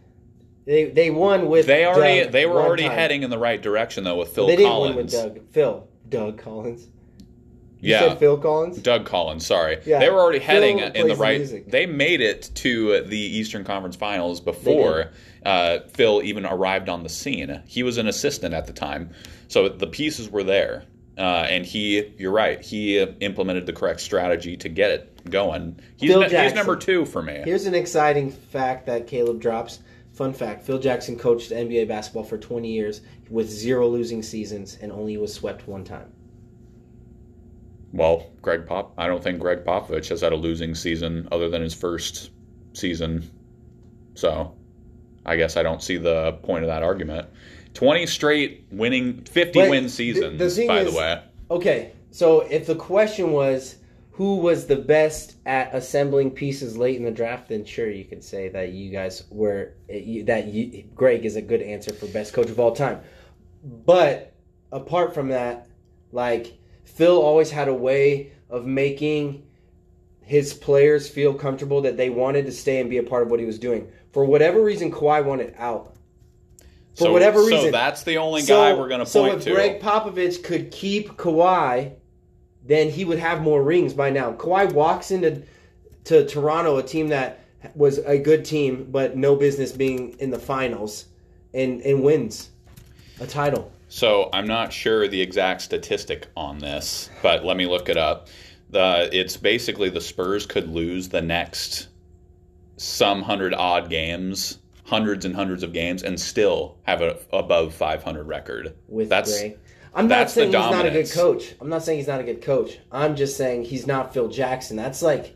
[0.70, 2.91] They they won with they already Doug they were already time.
[2.91, 4.57] heading in the right direction though with Phil Collins.
[4.57, 4.95] They didn't Collins.
[4.95, 5.51] win with Doug.
[5.51, 5.88] Phil.
[6.09, 6.88] Doug Collins.
[7.80, 8.78] You yeah, said Phil Collins.
[8.78, 9.80] Doug Collins, sorry.
[9.86, 11.38] Yeah, They were already Phil heading in plays the right.
[11.39, 11.72] music.
[11.72, 15.11] they made it to the Eastern Conference Finals before
[15.43, 17.63] uh, Phil even arrived on the scene.
[17.65, 19.09] He was an assistant at the time,
[19.47, 20.84] so the pieces were there.
[21.17, 25.80] Uh, and he, you're right, he implemented the correct strategy to get it going.
[25.97, 27.41] He's, Phil ne- he's number two for me.
[27.43, 29.80] Here's an exciting fact that Caleb drops.
[30.14, 34.91] Fun fact: Phil Jackson coached NBA basketball for 20 years with zero losing seasons and
[34.91, 36.12] only was swept one time.
[37.91, 41.62] Well, Gregg Pop, I don't think Gregg Popovich has had a losing season other than
[41.62, 42.30] his first
[42.74, 43.30] season.
[44.14, 44.55] So,
[45.26, 47.28] I guess I don't see the point of that argument.
[47.74, 51.22] 20 straight winning 50 But win seasons the by is- the way.
[51.49, 53.78] Okay, so if the question was
[54.20, 58.22] who was the best at assembling pieces late in the draft, then sure you could
[58.22, 62.34] say that you guys were you, that you, Gregg is a good answer for best
[62.34, 62.99] coach of all time.
[63.63, 64.34] But
[64.74, 65.70] apart from that,
[66.11, 69.47] like Phil always had a way of making
[70.22, 73.39] his players feel comfortable that they wanted to stay and be a part of what
[73.39, 73.89] he was doing.
[74.11, 75.95] For whatever reason, Kawhi wanted out.
[76.95, 77.72] For so, whatever so reason.
[77.72, 79.53] that's the only guy we're going to so point if to.
[79.53, 81.93] Gregg Popovich could keep Kawhi,
[82.70, 84.32] then he would have more rings by now.
[84.32, 85.41] Kawhi walks into
[86.05, 87.41] to Toronto, a team that
[87.74, 91.05] was a good team, but no business being in the finals,
[91.53, 92.51] and and wins
[93.20, 93.72] a title.
[93.89, 98.28] So I'm not sure the exact statistic on this, but let me look it up.
[98.70, 101.88] The it's basically the Spurs could lose the next
[102.78, 108.28] some hundred odd games, hundreds and hundreds of games, and still have a above 500
[108.28, 108.76] record.
[108.88, 109.57] with That's Gray.
[109.93, 111.55] I'm not saying he's not a good coach.
[111.59, 112.79] I'm not saying he's not a good coach.
[112.91, 114.77] I'm just saying he's not Phil Jackson.
[114.77, 115.35] That's like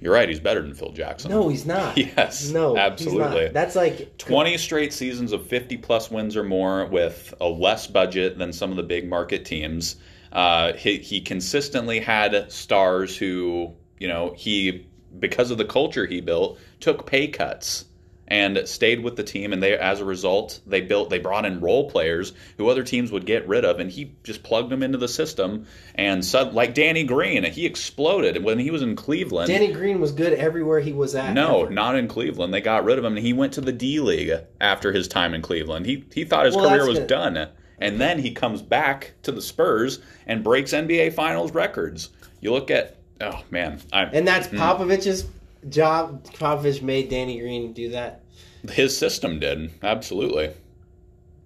[0.00, 0.28] you're right.
[0.28, 1.30] He's better than Phil Jackson.
[1.30, 1.96] no, he's not.
[2.16, 3.48] Yes, no, absolutely.
[3.48, 8.38] That's like 20 straight seasons of 50 plus wins or more with a less budget
[8.38, 9.96] than some of the big market teams.
[10.32, 14.86] Uh, he, he consistently had stars who, you know, he,
[15.18, 17.86] because of the culture he built, took pay cuts
[18.28, 19.52] and stayed with the team.
[19.52, 23.12] And they, as a result, they built, they brought in role players who other teams
[23.12, 23.78] would get rid of.
[23.80, 25.66] And he just plugged them into the system.
[25.94, 29.48] And so, like Danny Green, he exploded when he was in Cleveland.
[29.48, 31.34] Danny Green was good everywhere he was at.
[31.34, 31.70] No, ever.
[31.70, 32.52] not in Cleveland.
[32.52, 35.34] They got rid of him, and he went to the D League after his time
[35.34, 35.86] in Cleveland.
[35.86, 37.06] He he thought his Well, career was good.
[37.08, 37.48] done,
[37.78, 42.10] and then he comes back to the Spurs and breaks NBA Finals records.
[42.40, 44.56] You look at oh man, I, And that's Hmm.
[44.58, 45.24] Popovich's
[45.68, 46.24] job.
[46.24, 48.22] Popovich made Danny Green do that.
[48.70, 50.50] his system did absolutely.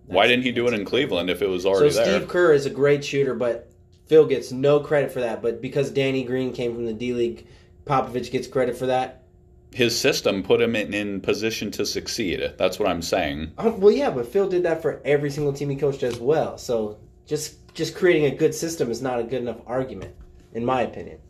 [0.06, 2.18] Why didn't he do it in Cleveland if it was So already there?
[2.18, 3.70] Steve Kerr is a great shooter, but
[4.06, 5.40] Phil gets no credit for that.
[5.40, 7.46] But because Danny Green came from the D League,
[7.84, 9.22] Popovich gets credit for that.
[9.72, 12.54] His system put him in, in position to succeed.
[12.58, 13.52] That's what I'm saying.
[13.56, 16.58] Um, well, yeah, but Phil did that for every single team he coached as well.
[16.58, 20.12] So just just creating a good system is not a good enough argument,
[20.54, 21.20] in my opinion.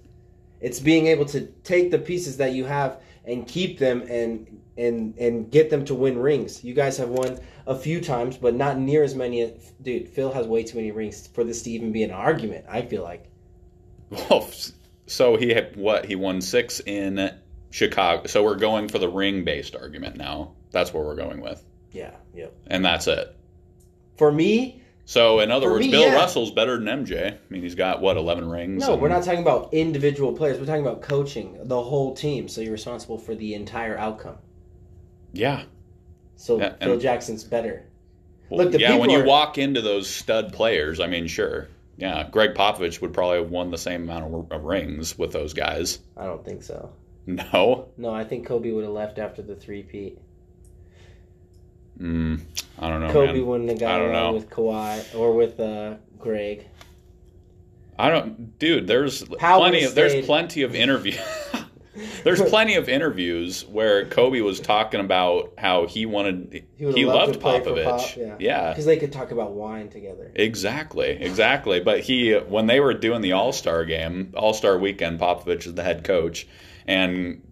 [0.61, 5.17] It's being able to take the pieces that you have and keep them and and
[5.19, 6.65] and get them to win rings.
[6.65, 9.43] You guys have won a few times, but not near as many.
[9.43, 12.65] as- Dude, Phil has way too many rings for this to even be an argument.
[12.69, 13.31] I feel like.
[14.11, 14.51] Well, oh,
[15.07, 16.05] so he had what?
[16.05, 17.33] He won six in
[17.71, 18.27] Chicago.
[18.27, 20.53] So we're going for the ring based argument now.
[20.71, 21.65] That's what we're going with.
[21.93, 22.47] Yeah, yeah.
[22.67, 23.37] And that's it.
[24.17, 24.80] For me,
[25.11, 26.15] So in other For words, me, Bill yeah.
[26.15, 27.33] Russell's better than MJ.
[27.33, 28.87] I mean, he's got what eleven rings.
[28.87, 30.61] no, and- we're not talking about individual players.
[30.61, 32.47] We're talking about coaching the whole team.
[32.47, 34.37] So you're responsible for the entire outcome.
[35.33, 35.65] Yeah.
[36.37, 37.87] So Yeah, Jackson's better.
[38.51, 38.97] Well, Look, the yeah.
[38.97, 41.67] When people you walk into those stud players, I mean, sure.
[41.97, 45.55] Yeah, Gregg Popovich would probably have won the same amount of, of rings with those
[45.55, 45.99] guys.
[46.17, 46.93] I don't think so.
[47.27, 50.19] No, No, I think Kobe would have left after the three peat.
[52.01, 52.41] Mm,
[52.79, 53.13] I don't know.
[53.13, 53.47] Kobe man.
[53.47, 56.67] wouldn't have got along with Kawhi or with uh, Gregg.
[57.99, 58.87] I don't, dude.
[58.87, 61.19] There's Powell plenty of there's plenty of interview.
[62.25, 67.35] there's plenty of interviews where Kobe was talking about how he wanted he, have loved
[67.35, 67.85] for Popovich.
[67.85, 70.31] Pop, yeah, yeah, because they could talk about wine together.
[70.35, 71.81] exactly, exactly.
[71.81, 75.75] But he when they were doing the All Star game, All Star weekend, Popovich is
[75.75, 76.47] the head coach,
[76.87, 77.43] and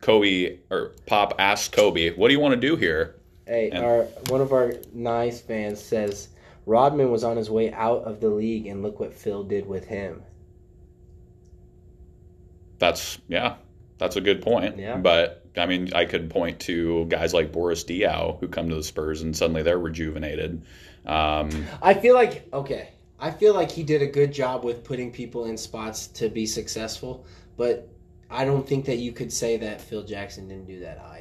[0.00, 3.16] Kobe or Pop asked Kobe, "What do you want to do here?"
[3.48, 6.28] Hey, And- our one of our nice fans says
[6.66, 9.86] Rodman was on his way out of the league, and look what Phil did with
[9.86, 10.22] him.
[12.78, 13.56] That's yeah,
[13.96, 14.78] that's a good point.
[14.78, 14.98] Yeah.
[14.98, 18.84] But I mean, I could point to guys like Boris Diaw who come to the
[18.84, 20.62] Spurs and suddenly they're rejuvenated.
[21.06, 22.90] Um, I feel like okay.
[23.18, 26.46] I feel like he did a good job with putting people in spots to be
[26.46, 27.26] successful,
[27.56, 27.88] but
[28.30, 31.17] I don't think that you could say that Phil Jackson didn't do that either.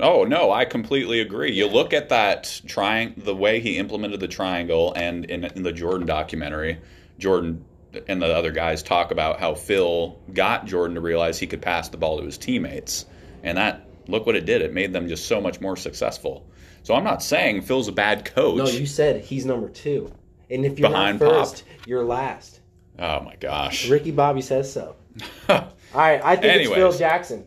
[0.00, 1.52] Oh no, I completely agree.
[1.52, 5.72] You look at that triangle, the way he implemented the triangle, and in, in the
[5.72, 6.78] Jordan documentary,
[7.18, 7.64] Jordan
[8.06, 11.88] and the other guys talk about how Phil got Jordan to realize he could pass
[11.88, 13.06] the ball to his teammates,
[13.42, 14.62] and that look what it did.
[14.62, 16.46] It made them just so much more successful.
[16.84, 18.56] So I'm not saying Phil's a bad coach.
[18.56, 20.12] No, you said he's number two,
[20.48, 22.60] and if you're Behind not first, you're last.
[23.00, 23.88] oh my gosh.
[23.88, 24.94] Ricky Bobby says so.
[25.48, 27.46] All right, I think it's Phil Jackson.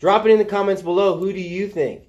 [0.00, 1.16] Drop it in the comments below.
[1.18, 2.02] Who do you think?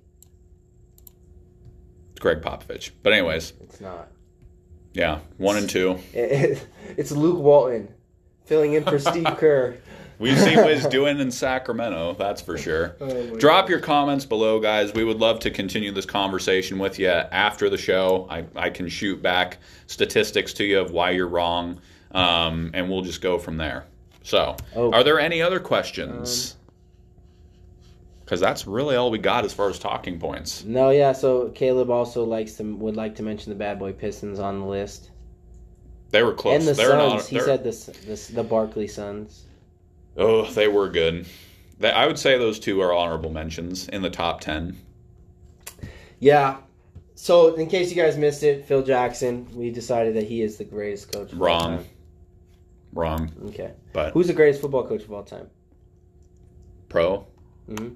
[2.12, 2.92] It's Gregg Popovich.
[3.04, 4.08] But anyways, It's not.
[4.94, 6.00] yeah, one and two.
[6.14, 7.94] It's Luke Walton
[8.46, 9.78] filling in for Steve Kerr.
[10.20, 12.96] We see what he's doing in Sacramento, that's for sure.
[13.02, 14.94] Oh Drop your comments below, guys.
[14.94, 18.28] We would love to continue this conversation with you after the show.
[18.30, 21.80] I, I can shoot back statistics to you of why you're wrong,
[22.12, 23.86] um, and we'll just go from there.
[24.24, 24.92] So, Oh.
[24.92, 26.56] are there any other questions?
[28.32, 30.64] Because that's really all we got as far as talking points.
[30.64, 31.12] No, yeah.
[31.12, 34.66] So Caleb also likes to would like to mention the Bad Boy Pistons on the
[34.66, 35.12] list
[36.12, 36.56] They were close.
[36.56, 37.28] and the they're Suns.
[37.28, 39.48] he said this, this the Barkley Suns.
[40.16, 41.26] Oh, they were good.
[41.80, 44.78] They, I would say those two are honorable mentions in the top 10.
[46.20, 46.56] Yeah.
[47.16, 50.64] So, in case you guys missed it, Phil Jackson, we decided that he is the
[50.64, 51.34] greatest coach.
[51.34, 51.78] Of all Wrong.
[51.80, 51.86] time.
[52.94, 53.32] Wrong.
[53.48, 53.74] Okay.
[53.92, 55.50] But Who's the greatest football coach of all time?
[56.88, 57.28] pro?
[57.68, 57.90] hmm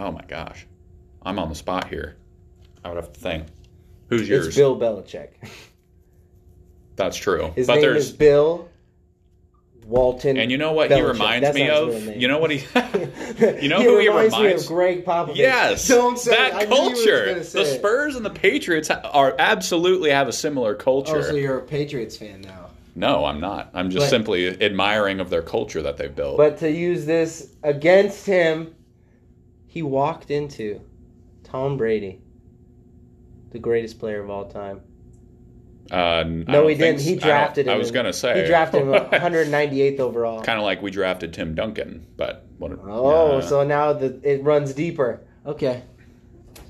[0.00, 0.66] Oh my gosh.
[1.22, 2.16] I'm on the spot here.
[2.82, 3.46] I would have to think.
[4.08, 4.46] Who's yours?
[4.48, 4.56] It's?
[4.56, 5.28] Bill Belichick.
[6.96, 7.52] That's true.
[7.54, 8.68] His but name there's is Bill
[9.86, 10.36] Walton.
[10.38, 12.16] and you know what he reminds That's me of?
[12.16, 12.58] You know what he
[13.62, 15.36] You know he who he reminds me of Gregg Popovich.
[15.36, 16.54] Yes, Don't say that it.
[16.54, 17.34] I knew you were culture.
[17.34, 17.78] The it.
[17.78, 21.18] Spurs and the Patriots are absolutely have a similar culture.
[21.18, 22.70] Oh, so you're a Patriots fan now.
[22.94, 23.70] no, I'm not.
[23.74, 26.36] I'm just But- simply admiring of their culture that they've built.
[26.36, 28.74] But to use this against him,
[29.70, 30.80] he walked into
[31.44, 32.20] Tom Brady,
[33.52, 34.80] the greatest player of all time.
[35.92, 37.00] uh, No, he didn't.
[37.00, 37.74] He I drafted him.
[37.74, 40.42] I, was in- gonna say he drafted him 198th overall.
[40.42, 42.72] kind of like we drafted Tim Duncan, but what?
[42.84, 45.20] Oh, so now the it runs deeper.
[45.46, 45.82] Okay.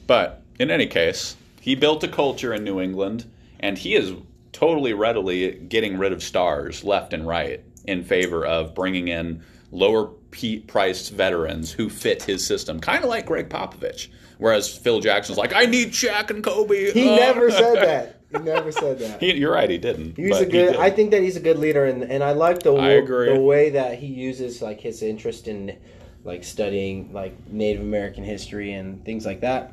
[0.06, 3.24] But in any case, he built a culture in New England,
[3.60, 4.12] and he is
[4.52, 10.10] totally readily getting rid of stars left and right in favor of bringing in lower
[10.30, 14.08] pe- priced veterans who fit his system, kind of like Gregg Popovich.
[14.38, 16.92] Whereas Phil Jackson's like, I need Shaq and Kobe.
[16.92, 18.16] He Oh." never said that.
[18.32, 19.20] He never said that.
[19.20, 20.16] He- you're right, he didn't.
[20.16, 20.72] He's a good.
[20.72, 20.76] did.
[20.76, 23.70] I think that he's a good leader, and and I like the I the way
[23.70, 25.76] that he uses like his interest in
[26.24, 29.72] like studying like Native American history and things like that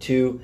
[0.00, 0.40] to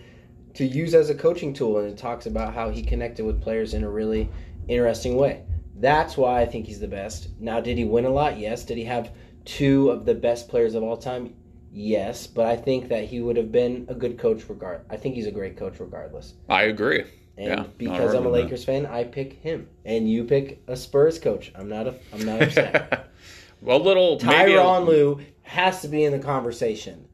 [0.54, 3.74] to use as a coaching tool, and it talks about how he connected with players
[3.74, 4.28] in a really
[4.68, 5.42] interesting way.
[5.82, 7.28] That's why I think he's the best.
[7.40, 8.38] Now, did he win a lot?
[8.38, 8.64] Yes.
[8.64, 9.10] Did he have
[9.44, 11.34] two of the best players of all time?
[11.72, 14.84] Yes, but I think that he would have been a good coach regard.
[14.90, 16.34] I think he's a great coach regardless.
[16.48, 17.04] I agree.
[17.36, 18.42] And Yeah, because I'm a arguing that.
[18.44, 21.50] Lakers fan, I pick him, and you pick a Spurs coach.
[21.56, 21.94] I'm not a.
[22.12, 23.08] I'm not upset.
[23.62, 27.08] well, little Tyronn Lue has to be in the conversation.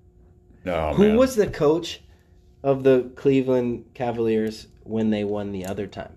[0.64, 1.16] No, Who man.
[1.16, 2.00] was the coach
[2.62, 6.16] of the Cleveland Cavaliers when they won the other time?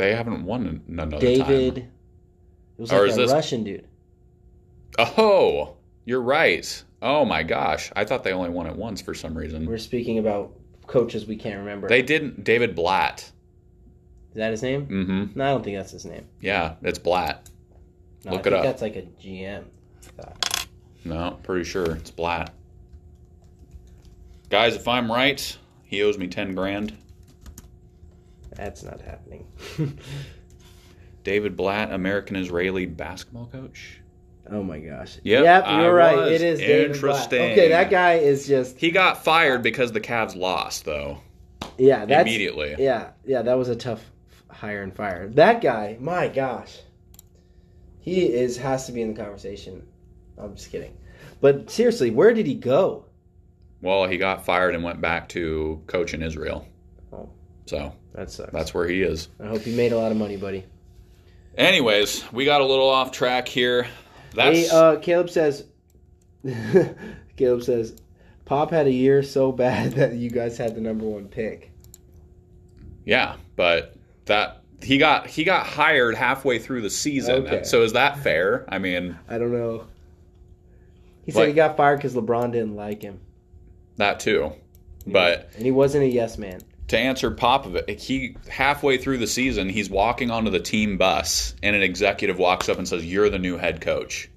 [0.00, 1.74] They haven't won an- another David.
[1.74, 1.84] time.
[1.84, 3.86] It was Or like is a this- Russian dude.
[4.98, 5.76] Oh,
[6.06, 6.84] you're right.
[7.02, 9.66] Oh my gosh, I thought they only won it once for some reason.
[9.66, 10.54] We're speaking about
[10.86, 11.86] coaches we can't remember.
[11.86, 12.44] They didn't.
[12.44, 13.30] David Blatt.
[14.30, 14.86] Is that his name?
[14.86, 15.38] Mm-hmm.
[15.38, 16.24] No, I don't think that's his name.
[16.40, 17.50] Yeah, it's Blatt.
[18.24, 18.62] No, Look I it think up.
[18.64, 19.64] That's like a GM.
[21.04, 22.54] No, pretty sure it's Blatt.
[24.48, 26.96] Guys, if I'm right, he owes me ten grand.
[28.56, 29.46] That's not happening.
[31.24, 34.00] David Blatt, American Israeli basketball coach.
[34.50, 35.18] Oh my gosh.
[35.22, 36.16] Yep, Yep, you're right.
[36.16, 36.32] was.
[36.32, 36.60] It is.
[36.60, 37.52] Interesting.
[37.52, 41.18] Okay, that guy is just He got fired because the Cavs lost, though.
[41.78, 42.04] yeah.
[42.06, 42.76] That's Immediately.
[42.78, 43.42] Yeah, yeah.
[43.42, 44.02] That was a tough
[44.50, 45.28] hire and fire.
[45.28, 46.78] That guy, my gosh,
[48.00, 49.86] he is has to be in the conversation.
[50.38, 50.96] I'm just kidding,
[51.40, 53.04] but seriously, where did he go?
[53.82, 56.66] Well, he got fired and went back to coach in Israel.
[57.12, 57.28] Oh.
[57.66, 58.52] So That sucks.
[58.52, 59.28] that's where he is.
[59.42, 60.64] I hope you made a lot of money, buddy.
[61.56, 63.86] Anyways, we got a little off track here.
[64.34, 65.64] That's Hey, uh, Caleb says.
[67.36, 67.96] Caleb says,
[68.44, 71.70] Pop had a year so bad that you guys had the number one pick.
[73.04, 73.94] yeah, but
[74.26, 77.46] that he got he got hired halfway through the season.
[77.46, 77.62] Okay.
[77.64, 78.64] So is that fair?
[78.68, 79.84] I mean, I don't know.
[81.24, 83.20] He said Like- he got fired because LeBron didn't like him.
[83.96, 84.52] that too.
[85.06, 86.60] But and he wasn't a yes man.
[86.90, 91.74] To answer Popovich, he halfway through the season, he's walking onto the team bus, and
[91.74, 94.28] an executive walks up and says, "You're the new head coach."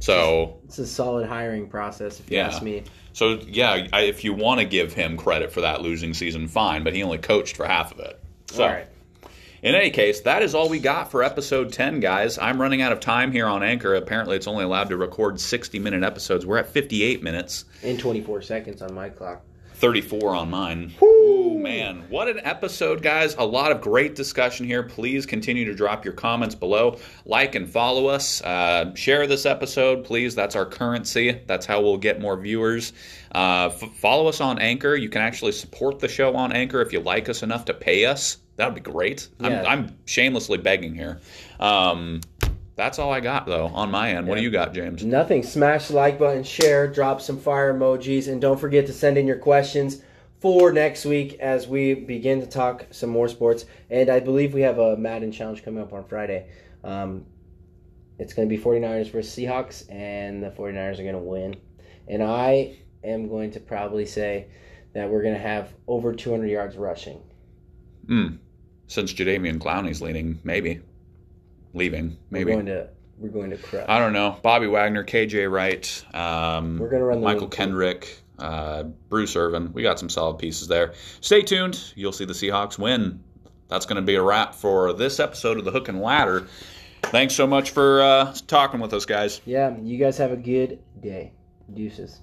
[0.00, 2.46] So, It's a solid hiring process, if you Yeah.
[2.46, 2.84] ask me.
[3.12, 6.84] so yeah, I, if you want to give him credit for that losing season, fine.
[6.84, 8.18] But he only coached for half of it.
[8.52, 8.86] So, All right.
[9.62, 12.38] in any case, that is all we got for episode ten, guys.
[12.38, 13.94] I'm running out of time here on Anchor.
[13.96, 16.46] Apparently, it's only allowed to record 60 minute episodes.
[16.46, 17.64] We're at 58 minutes.
[17.82, 19.42] And 24 seconds on my clock.
[19.78, 20.92] 34 on mine.
[21.02, 22.04] Ooh, man.
[22.08, 23.36] What an episode, guys.
[23.36, 24.82] A lot of great discussion here.
[24.82, 26.98] Please continue to drop your comments below.
[27.24, 28.42] Like and follow us.
[28.42, 30.34] Uh, share this episode, please.
[30.34, 31.40] That's our currency.
[31.46, 32.92] That's how we'll get more viewers.
[33.32, 34.96] Uh, f- follow us on Anchor.
[34.96, 38.04] You can actually support the show on Anchor if you like us enough to pay
[38.04, 38.38] us.
[38.56, 39.28] That would be great.
[39.38, 39.62] Yeah.
[39.62, 41.20] I'm, I'm shamelessly begging here.
[41.60, 42.20] Um,
[42.78, 44.28] that's all I got, though, on my end.
[44.28, 45.04] What do you got, James?
[45.04, 45.42] Nothing.
[45.42, 49.26] Smash the like button, share, drop some fire emojis, and don't forget to send in
[49.26, 50.00] your questions
[50.38, 53.66] for next week as we begin to talk some more sports.
[53.90, 56.48] And I believe we have a Madden challenge coming up on Friday.
[56.84, 57.26] Um,
[58.20, 61.56] it's going to be 49ers versus Seahawks, and the 49ers are going to win.
[62.06, 64.46] And I am going to probably say
[64.94, 67.20] that we're going to have over 200 yards rushing.
[68.06, 68.36] Hmm.
[68.86, 70.80] Since Jadeveon Clowney's leading, maybe.
[71.78, 72.18] Leaving.
[72.30, 73.86] Maybe We're going to we're going to crush.
[73.88, 74.38] I don't know.
[74.42, 77.48] Bobby Wagner, KJ Wright, um, We're gonna run the Michael.
[77.48, 79.72] Kendrick, uh, Bruce Irvin.
[79.72, 80.92] We got some solid pieces there.
[81.20, 81.92] Stay tuned.
[81.96, 83.24] You'll see the Seahawks win.
[83.68, 86.46] That's going to be a wrap for this episode of the Hook and Ladder.
[87.04, 89.40] Thanks so much for uh, talking with us, guys.
[89.44, 91.32] Yeah, you guys have a good day.
[91.74, 92.20] Deuces.